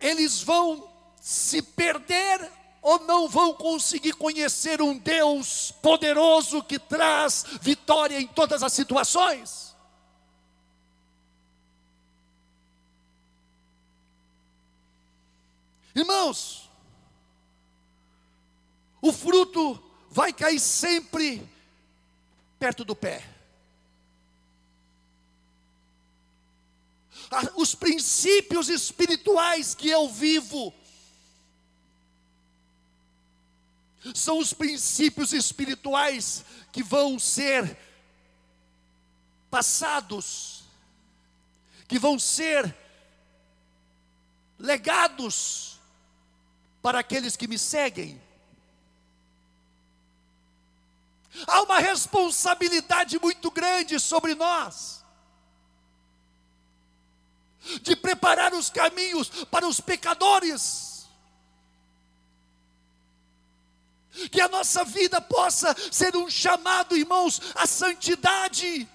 [0.00, 0.88] eles vão
[1.20, 8.62] se perder ou não vão conseguir conhecer um Deus poderoso que traz vitória em todas
[8.62, 9.76] as situações?
[15.94, 16.70] Irmãos,
[19.00, 21.46] o fruto vai cair sempre
[22.58, 23.37] perto do pé.
[27.54, 30.72] Os princípios espirituais que eu vivo
[34.14, 37.76] são os princípios espirituais que vão ser
[39.50, 40.62] passados,
[41.86, 42.74] que vão ser
[44.58, 45.78] legados
[46.80, 48.20] para aqueles que me seguem.
[51.46, 54.97] Há uma responsabilidade muito grande sobre nós
[57.82, 61.06] de preparar os caminhos para os pecadores.
[64.30, 68.88] Que a nossa vida possa ser um chamado, irmãos, à santidade.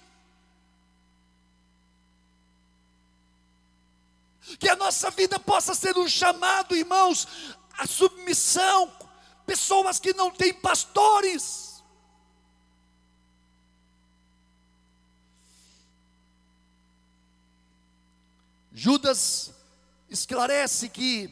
[4.58, 7.26] Que a nossa vida possa ser um chamado, irmãos,
[7.78, 8.92] à submissão.
[9.46, 11.73] Pessoas que não têm pastores
[18.74, 19.52] Judas
[20.10, 21.30] esclarece que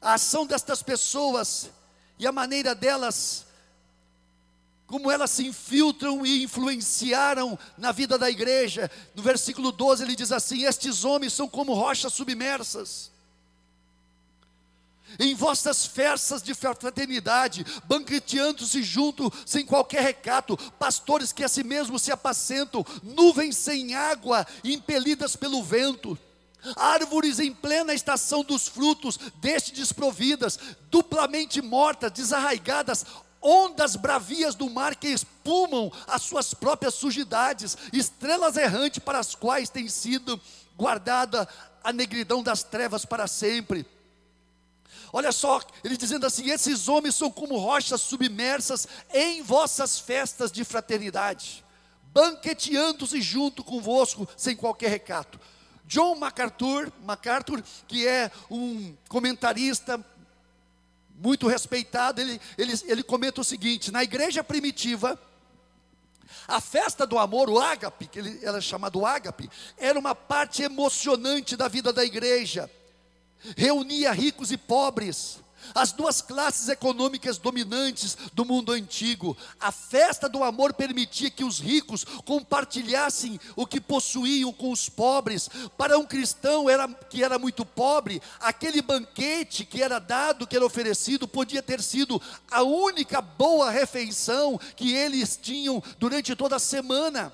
[0.00, 1.70] a ação destas pessoas
[2.18, 3.46] e a maneira delas,
[4.86, 8.90] como elas se infiltram e influenciaram na vida da igreja.
[9.14, 13.10] No versículo 12 ele diz assim: Estes homens são como rochas submersas
[15.18, 22.02] em vossas festas de fraternidade, banqueteando-se junto, sem qualquer recato, pastores que a si mesmos
[22.02, 26.18] se apacentam, nuvens sem água, impelidas pelo vento,
[26.76, 30.58] árvores em plena estação dos frutos, deste desprovidas,
[30.90, 33.06] duplamente mortas, desarraigadas,
[33.40, 39.70] ondas bravias do mar que espumam as suas próprias sujidades, estrelas errantes para as quais
[39.70, 40.40] tem sido
[40.76, 41.48] guardada
[41.82, 43.86] a negridão das trevas para sempre
[45.12, 50.64] Olha só, ele dizendo assim: esses homens são como rochas submersas em vossas festas de
[50.64, 51.64] fraternidade,
[52.12, 55.40] banqueteando-se junto convosco sem qualquer recato.
[55.86, 60.04] John MacArthur, MacArthur, que é um comentarista
[61.14, 65.18] muito respeitado, ele, ele, ele comenta o seguinte: na igreja primitiva,
[66.46, 71.56] a festa do amor, o ágape, que ele era chamado ágape, era uma parte emocionante
[71.56, 72.70] da vida da igreja
[73.56, 75.38] reunia ricos e pobres,
[75.74, 79.36] as duas classes econômicas dominantes do mundo antigo.
[79.60, 85.48] A festa do amor permitia que os ricos compartilhassem o que possuíam com os pobres.
[85.76, 90.64] Para um cristão era, que era muito pobre, aquele banquete que era dado, que era
[90.64, 92.20] oferecido, podia ter sido
[92.50, 97.32] a única boa refeição que eles tinham durante toda a semana.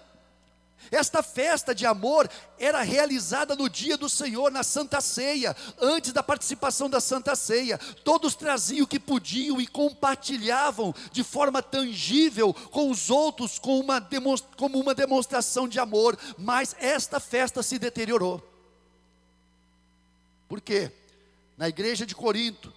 [0.91, 2.29] Esta festa de amor
[2.59, 7.79] era realizada no dia do Senhor, na Santa Ceia, antes da participação da Santa Ceia.
[8.05, 14.01] Todos traziam o que podiam e compartilhavam de forma tangível com os outros, com uma
[14.57, 16.19] como uma demonstração de amor.
[16.39, 18.43] Mas esta festa se deteriorou.
[20.49, 20.93] Por quê?
[21.57, 22.73] Na igreja de Corinto,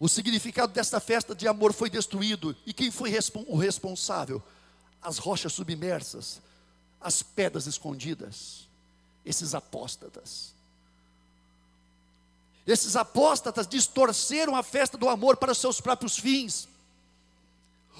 [0.00, 2.56] o significado desta festa de amor foi destruído.
[2.66, 3.12] E quem foi
[3.46, 4.42] o responsável?
[5.00, 6.40] As rochas submersas
[7.02, 8.68] as pedras escondidas,
[9.24, 10.52] esses apóstatas.
[12.66, 16.68] Esses apóstatas distorceram a festa do amor para seus próprios fins.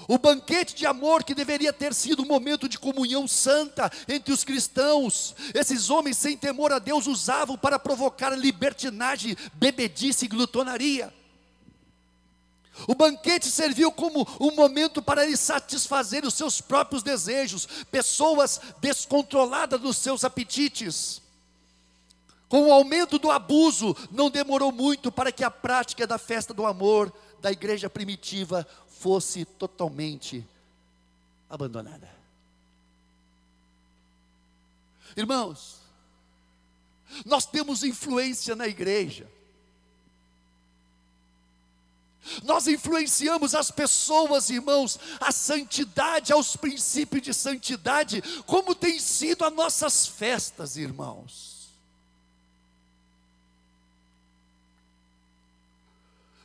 [0.07, 4.43] O banquete de amor que deveria ter sido um momento de comunhão santa entre os
[4.43, 11.13] cristãos, esses homens sem temor a Deus usavam para provocar libertinagem, bebedice e glutonaria.
[12.87, 19.79] O banquete serviu como um momento para eles satisfazer os seus próprios desejos, pessoas descontroladas
[19.79, 21.21] nos seus apetites.
[22.49, 26.65] Com o aumento do abuso, não demorou muito para que a prática da festa do
[26.65, 30.45] amor da igreja primitiva fosse totalmente
[31.49, 32.09] abandonada.
[35.15, 35.77] Irmãos,
[37.25, 39.29] nós temos influência na igreja.
[42.43, 49.53] Nós influenciamos as pessoas, irmãos, a santidade, aos princípios de santidade, como tem sido as
[49.53, 51.53] nossas festas, irmãos.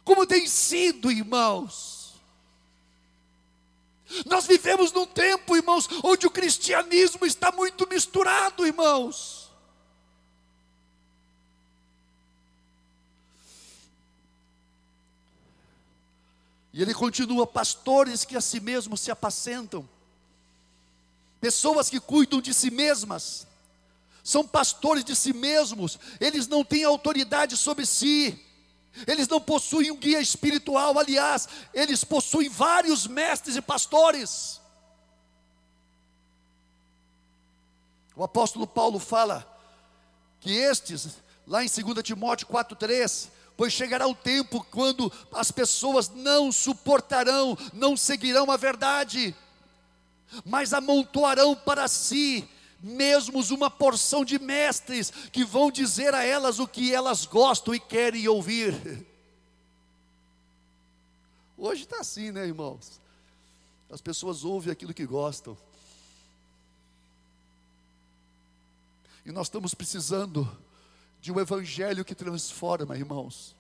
[0.04, 2.14] Como tem sido, irmãos?
[4.24, 9.37] Nós vivemos num tempo, irmãos, onde o cristianismo está muito misturado, irmãos.
[16.72, 19.88] E ele continua: pastores que a si mesmos se apacentam,
[21.40, 23.46] pessoas que cuidam de si mesmas,
[24.22, 28.38] são pastores de si mesmos, eles não têm autoridade sobre si,
[29.06, 34.60] eles não possuem um guia espiritual, aliás, eles possuem vários mestres e pastores.
[38.14, 39.46] O apóstolo Paulo fala
[40.40, 41.08] que estes,
[41.46, 43.28] lá em 2 Timóteo 4,3,
[43.58, 49.34] pois chegará o tempo quando as pessoas não suportarão, não seguirão a verdade,
[50.44, 52.48] mas amontoarão para si
[52.80, 57.80] mesmos uma porção de mestres que vão dizer a elas o que elas gostam e
[57.80, 59.04] querem ouvir.
[61.56, 63.00] Hoje está assim, né, irmãos?
[63.90, 65.58] As pessoas ouvem aquilo que gostam.
[69.26, 70.48] E nós estamos precisando
[71.20, 73.56] de um evangelho que transforma, irmãos.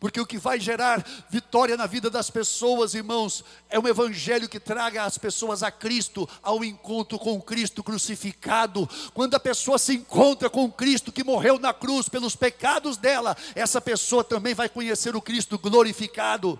[0.00, 4.58] Porque o que vai gerar vitória na vida das pessoas, irmãos, é um evangelho que
[4.58, 8.88] traga as pessoas a Cristo, ao encontro com Cristo crucificado.
[9.12, 13.80] Quando a pessoa se encontra com Cristo que morreu na cruz pelos pecados dela, essa
[13.80, 16.58] pessoa também vai conhecer o Cristo glorificado.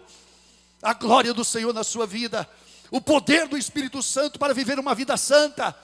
[0.82, 2.48] A glória do Senhor na sua vida,
[2.90, 5.74] o poder do Espírito Santo para viver uma vida santa.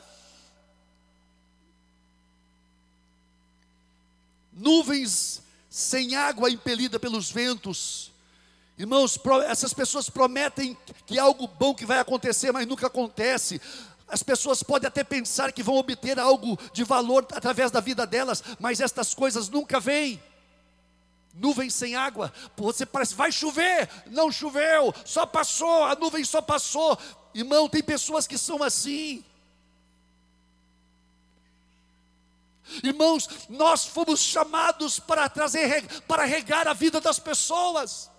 [4.61, 5.40] Nuvens
[5.70, 8.12] sem água impelida pelos ventos.
[8.76, 13.58] Irmãos, essas pessoas prometem que algo bom que vai acontecer, mas nunca acontece.
[14.06, 18.42] As pessoas podem até pensar que vão obter algo de valor através da vida delas,
[18.58, 20.22] mas estas coisas nunca vêm.
[21.32, 26.98] Nuvem sem água, você parece, vai chover, não choveu, só passou, a nuvem só passou.
[27.32, 29.24] Irmão, tem pessoas que são assim.
[32.82, 38.10] Irmãos, nós fomos chamados para trazer, para regar a vida das pessoas.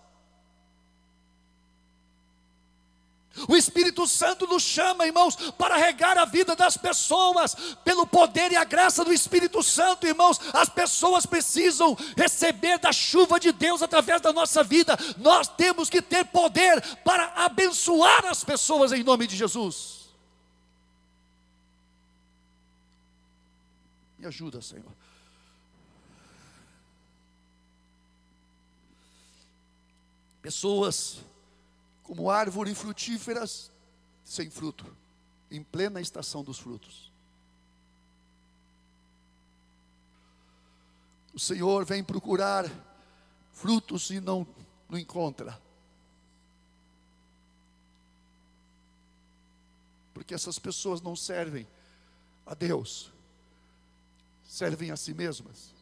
[3.48, 8.58] O Espírito Santo nos chama, irmãos, para regar a vida das pessoas, pelo poder e
[8.58, 10.40] a graça do Espírito Santo, irmãos.
[10.54, 14.98] As pessoas precisam receber da chuva de Deus através da nossa vida.
[15.18, 20.01] Nós temos que ter poder para abençoar as pessoas em nome de Jesus.
[24.22, 24.94] Me ajuda, Senhor.
[30.44, 31.22] Pessoas
[32.04, 33.72] como árvores frutíferas
[34.24, 34.86] sem fruto,
[35.50, 37.12] em plena estação dos frutos.
[41.34, 42.70] O Senhor vem procurar
[43.52, 44.46] frutos e não,
[44.88, 45.60] não encontra.
[50.14, 51.68] Porque essas pessoas não servem
[52.46, 53.12] a Deus
[54.52, 55.74] servem a si mesmas.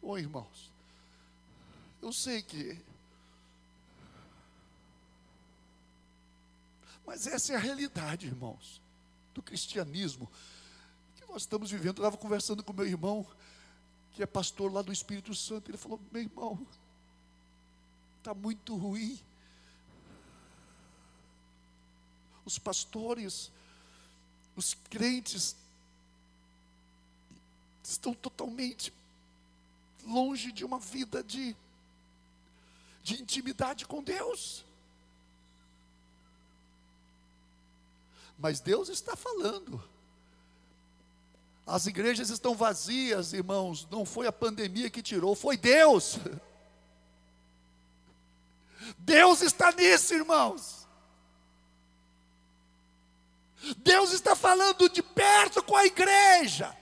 [0.00, 0.72] Ô irmãos,
[2.00, 2.80] eu sei que.
[7.06, 8.80] Mas essa é a realidade, irmãos,
[9.34, 10.26] do cristianismo
[11.16, 11.98] que nós estamos vivendo.
[11.98, 13.26] Eu estava conversando com meu irmão,
[14.12, 15.70] que é pastor lá do Espírito Santo.
[15.70, 16.66] Ele falou: meu irmão,
[18.20, 19.20] está muito ruim.
[22.42, 23.52] Os pastores,
[24.56, 25.56] os crentes
[27.90, 28.92] estão totalmente
[30.06, 31.56] longe de uma vida de,
[33.02, 34.64] de intimidade com Deus.
[38.38, 39.82] Mas Deus está falando.
[41.66, 43.86] As igrejas estão vazias, irmãos.
[43.90, 46.18] Não foi a pandemia que tirou, foi Deus.
[48.98, 50.86] Deus está nisso, irmãos.
[53.78, 56.76] Deus está falando de perto com a igreja.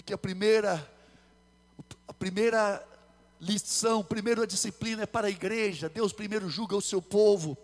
[0.00, 0.90] Porque a primeira,
[2.08, 2.82] a primeira
[3.38, 5.90] lição, a primeira disciplina é para a igreja.
[5.90, 7.54] Deus primeiro julga o seu povo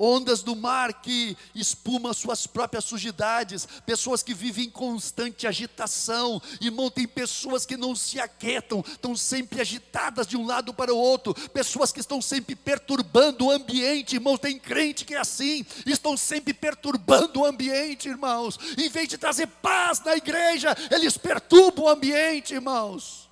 [0.00, 6.90] ondas do mar que espumam suas próprias sujidades, pessoas que vivem em constante agitação, irmão,
[6.90, 11.34] tem pessoas que não se aquietam, estão sempre agitadas de um lado para o outro,
[11.50, 16.54] pessoas que estão sempre perturbando o ambiente, irmãos, tem crente que é assim, estão sempre
[16.54, 22.54] perturbando o ambiente, irmãos, em vez de trazer paz na igreja, eles perturbam o ambiente,
[22.54, 23.29] irmãos.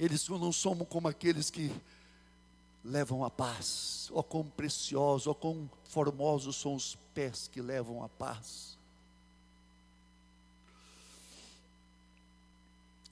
[0.00, 1.70] Eles não somos como aqueles que
[2.82, 4.08] levam a paz.
[4.10, 8.78] Ó oh, quão preciosos, ó oh, quão formosos são os pés que levam a paz.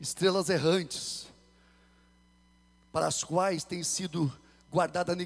[0.01, 1.27] Estrelas errantes,
[2.91, 4.33] para as quais tem sido
[4.73, 5.17] guardada a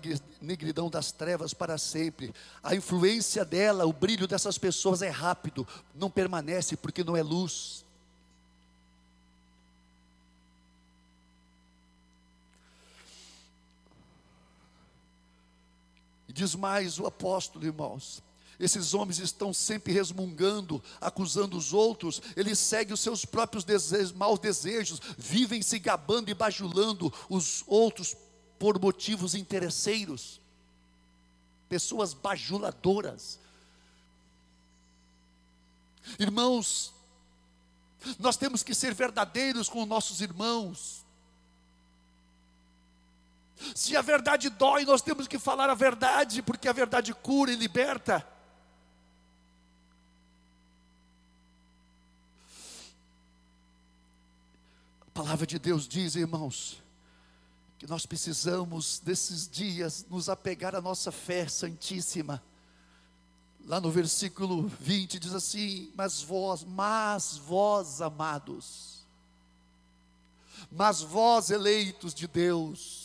[0.40, 2.34] negridão das trevas para sempre.
[2.60, 7.81] A influência dela, o brilho dessas pessoas é rápido, não permanece porque não é luz.
[16.32, 18.22] Diz mais o apóstolo, irmãos.
[18.58, 24.38] Esses homens estão sempre resmungando, acusando os outros, eles seguem os seus próprios desejos, maus
[24.38, 28.16] desejos, vivem se gabando e bajulando os outros
[28.58, 30.40] por motivos interesseiros,
[31.68, 33.40] pessoas bajuladoras.
[36.18, 36.92] Irmãos,
[38.18, 41.01] nós temos que ser verdadeiros com nossos irmãos.
[43.74, 47.56] Se a verdade dói, nós temos que falar a verdade, porque a verdade cura e
[47.56, 48.26] liberta.
[55.00, 56.82] A palavra de Deus diz, irmãos,
[57.82, 62.40] que nós precisamos desses dias nos apegar à nossa fé santíssima.
[63.66, 69.04] Lá no versículo 20 diz assim: Mas vós, mas vós amados,
[70.70, 73.01] mas vós eleitos de Deus,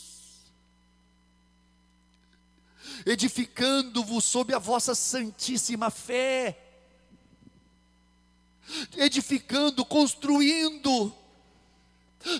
[3.06, 6.58] edificando-vos sob a vossa santíssima fé,
[8.96, 11.14] edificando, construindo,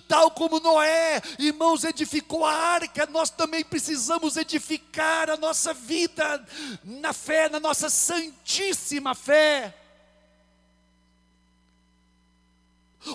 [0.08, 6.44] Tal como Noé, irmãos, edificou a arca, nós também precisamos edificar a nossa vida
[6.82, 9.74] na fé, na nossa santíssima fé.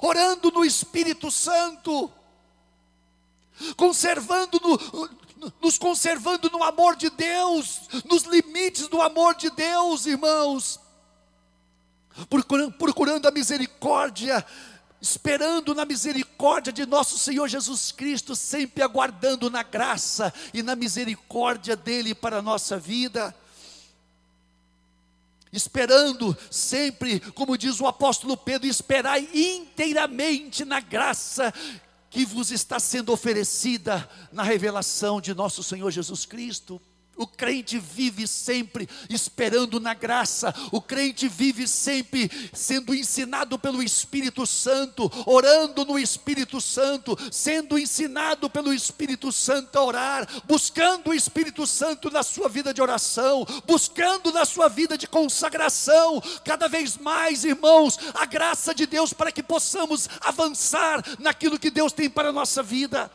[0.02, 2.10] Orando no Espírito Santo,
[3.76, 5.10] conservando no,
[5.62, 10.80] nos conservando no amor de Deus, nos limites do amor de Deus, irmãos,
[12.30, 14.46] procurando, procurando a misericórdia
[15.04, 21.76] esperando na misericórdia de nosso Senhor Jesus Cristo, sempre aguardando na graça e na misericórdia
[21.76, 23.36] dele para a nossa vida.
[25.52, 31.54] Esperando sempre, como diz o apóstolo Pedro, esperai inteiramente na graça
[32.14, 36.80] que vos está sendo oferecida na revelação de nosso Senhor Jesus Cristo.
[37.16, 44.48] O crente vive sempre esperando na graça, o crente vive sempre sendo ensinado pelo Espírito
[44.48, 51.68] Santo, orando no Espírito Santo, sendo ensinado pelo Espírito Santo a orar, buscando o Espírito
[51.68, 57.44] Santo na sua vida de oração, buscando na sua vida de consagração, cada vez mais,
[57.44, 62.34] irmãos, a graça de Deus para que possamos avançar naquilo que Deus tem para a
[62.34, 63.12] nossa vida.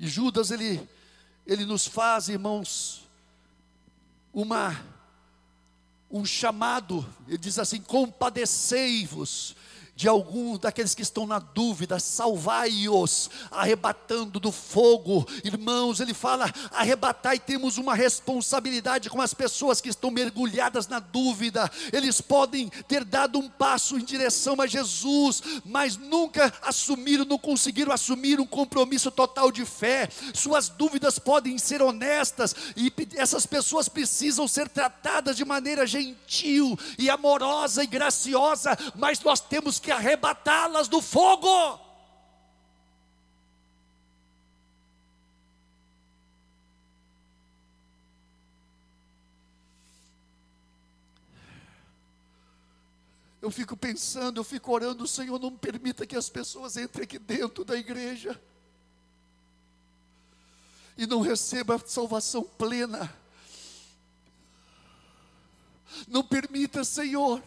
[0.00, 0.80] E Judas, ele,
[1.46, 3.06] ele nos faz, irmãos,
[4.32, 4.82] uma,
[6.10, 9.54] um chamado, ele diz assim: compadecei-vos
[10.00, 15.28] de alguns daqueles que estão na dúvida, salvai-os, arrebatando do fogo.
[15.44, 21.70] Irmãos, ele fala: arrebatai, temos uma responsabilidade com as pessoas que estão mergulhadas na dúvida.
[21.92, 27.92] Eles podem ter dado um passo em direção a Jesus, mas nunca assumiram, não conseguiram
[27.92, 30.08] assumir um compromisso total de fé.
[30.32, 37.10] Suas dúvidas podem ser honestas e essas pessoas precisam ser tratadas de maneira gentil e
[37.10, 41.80] amorosa e graciosa, mas nós temos que arrebatá-las do fogo.
[53.42, 57.64] Eu fico pensando, eu fico orando, Senhor, não permita que as pessoas entrem aqui dentro
[57.64, 58.38] da igreja
[60.96, 63.10] e não recebam a salvação plena.
[66.06, 67.42] Não permita, Senhor,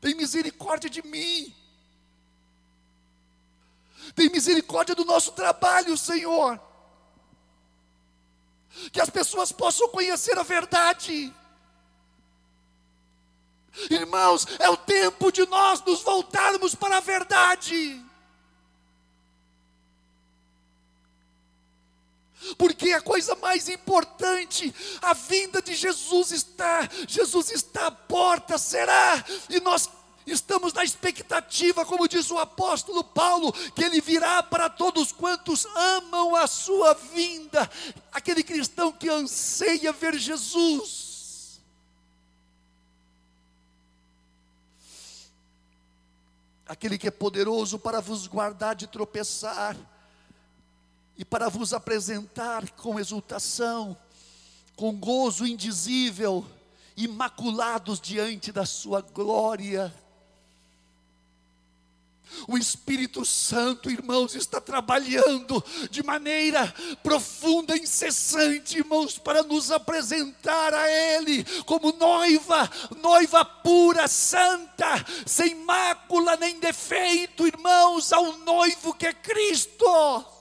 [0.00, 1.54] tem misericórdia de mim.
[4.14, 6.60] Tem misericórdia do nosso trabalho, Senhor.
[8.92, 11.34] Que as pessoas possam conhecer a verdade.
[13.90, 18.04] Irmãos, é o tempo de nós nos voltarmos para a verdade.
[22.56, 29.24] Porque a coisa mais importante, a vinda de Jesus está, Jesus está à porta, será,
[29.50, 29.88] e nós
[30.26, 36.36] estamos na expectativa, como diz o apóstolo Paulo, que ele virá para todos quantos amam
[36.36, 37.68] a sua vinda,
[38.12, 41.60] aquele cristão que anseia ver Jesus.
[46.66, 49.74] Aquele que é poderoso para vos guardar de tropeçar
[51.18, 53.96] e para vos apresentar com exultação,
[54.76, 56.46] com gozo indizível,
[56.96, 59.92] imaculados diante da Sua glória.
[62.46, 70.88] O Espírito Santo, irmãos, está trabalhando de maneira profunda, incessante, irmãos, para nos apresentar a
[70.88, 72.70] Ele como noiva,
[73.02, 80.37] noiva pura, santa, sem mácula nem defeito, irmãos, ao noivo que é Cristo.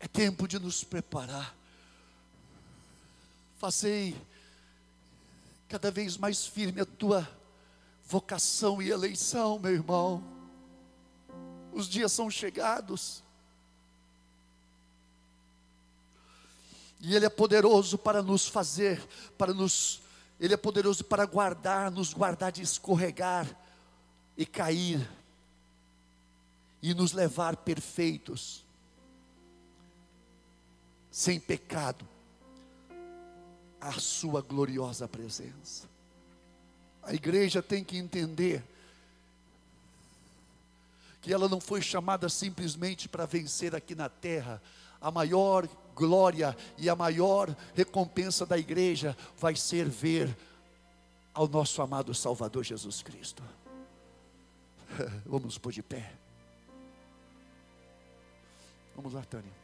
[0.00, 1.54] É tempo de nos preparar
[3.60, 4.16] Fazei
[5.68, 7.28] cada vez mais firme a tua
[8.06, 10.24] vocação e eleição, meu irmão.
[11.70, 13.22] Os dias são chegados.
[17.00, 20.00] E Ele é poderoso para nos fazer, para nos,
[20.40, 23.46] Ele é poderoso para guardar, nos guardar de escorregar
[24.38, 25.06] e cair,
[26.80, 28.64] e nos levar perfeitos,
[31.20, 32.08] sem pecado
[33.78, 35.86] a sua gloriosa presença.
[37.02, 38.64] A igreja tem que entender
[41.20, 44.62] que ela não foi chamada simplesmente para vencer aqui na terra.
[44.98, 50.34] A maior glória e a maior recompensa da igreja vai ser ver
[51.34, 53.42] ao nosso amado Salvador Jesus Cristo.
[55.26, 56.14] Vamos pôr de pé.
[58.96, 59.59] Vamos lá, Tânia.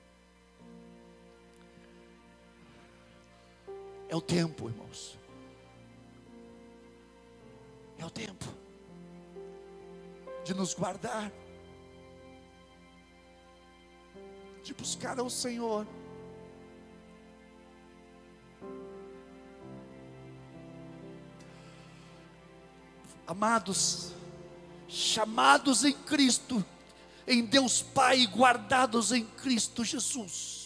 [4.09, 5.19] É o tempo, irmãos.
[7.99, 8.45] É o tempo
[10.45, 11.33] de nos guardar,
[14.63, 15.85] de buscar ao Senhor.
[23.27, 24.13] Amados,
[24.87, 26.65] chamados em Cristo,
[27.27, 30.66] em Deus Pai, guardados em Cristo Jesus.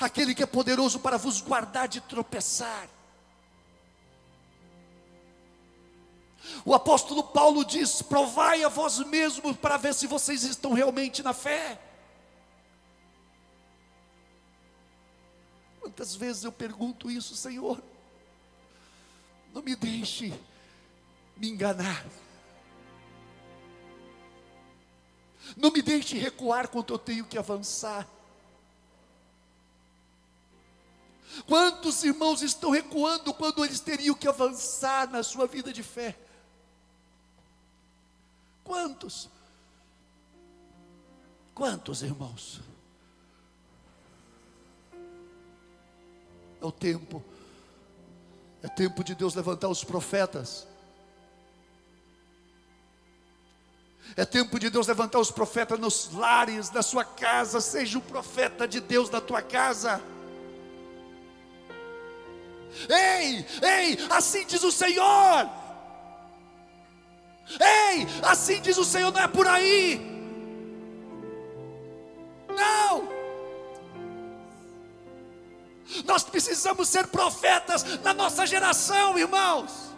[0.00, 2.88] Aquele que é poderoso para vos guardar de tropeçar.
[6.64, 11.34] O apóstolo Paulo diz: provai a vós mesmos para ver se vocês estão realmente na
[11.34, 11.78] fé.
[15.80, 17.80] Quantas vezes eu pergunto isso, Senhor?
[19.52, 20.32] Não me deixe
[21.36, 22.06] me enganar.
[25.56, 28.06] Não me deixe recuar quando eu tenho que avançar.
[31.46, 36.16] Quantos irmãos estão recuando quando eles teriam que avançar na sua vida de fé?
[38.64, 39.28] Quantos?
[41.54, 42.60] Quantos irmãos?
[46.60, 47.24] É o tempo,
[48.62, 50.66] é tempo de Deus levantar os profetas.
[54.16, 57.60] É tempo de Deus levantar os profetas nos lares, na sua casa.
[57.60, 60.02] Seja o profeta de Deus na tua casa.
[62.88, 65.50] Ei, ei, assim diz o Senhor.
[67.60, 70.00] Ei, assim diz o Senhor, não é por aí.
[72.48, 73.08] Não.
[76.04, 79.89] Nós precisamos ser profetas na nossa geração, irmãos.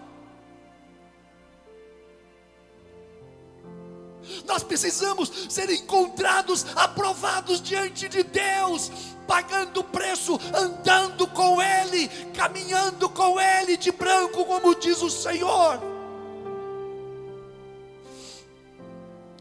[4.47, 8.91] Nós precisamos ser encontrados, aprovados diante de Deus,
[9.27, 15.81] pagando o preço, andando com Ele, caminhando com Ele de branco, como diz o Senhor.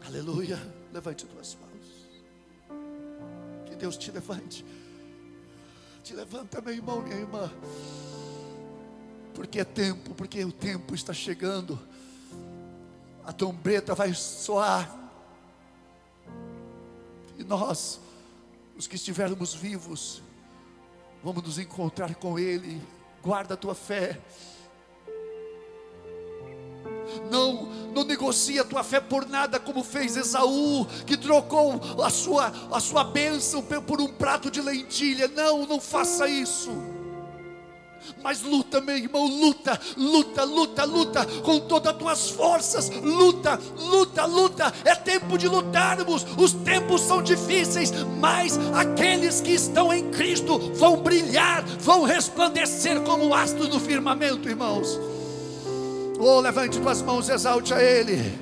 [0.06, 0.60] Aleluia.
[0.92, 1.72] Levante tuas mãos.
[3.66, 4.64] Que Deus te levante.
[6.04, 7.50] Te levanta, meu irmão, minha irmã.
[9.34, 11.80] Porque é tempo, porque o tempo está chegando
[13.24, 15.02] a trombeta vai soar,
[17.38, 18.00] e nós,
[18.76, 20.22] os que estivermos vivos,
[21.22, 22.80] vamos nos encontrar com Ele.
[23.22, 24.20] Guarda a tua fé.
[27.30, 32.52] Não, não negocie a tua fé por nada, como fez Esaú, que trocou a sua,
[32.70, 35.28] a sua bênção por um prato de lentilha.
[35.28, 36.70] Não, não faça isso.
[38.22, 42.90] Mas luta, meu irmão, luta, luta, luta, luta com todas as tuas forças.
[42.90, 44.72] Luta, luta, luta.
[44.84, 46.26] É tempo de lutarmos.
[46.36, 53.34] Os tempos são difíceis, mas aqueles que estão em Cristo vão brilhar, vão resplandecer como
[53.34, 54.98] astros no firmamento, irmãos.
[56.18, 58.41] Oh, levante tuas mãos, exalte a Ele.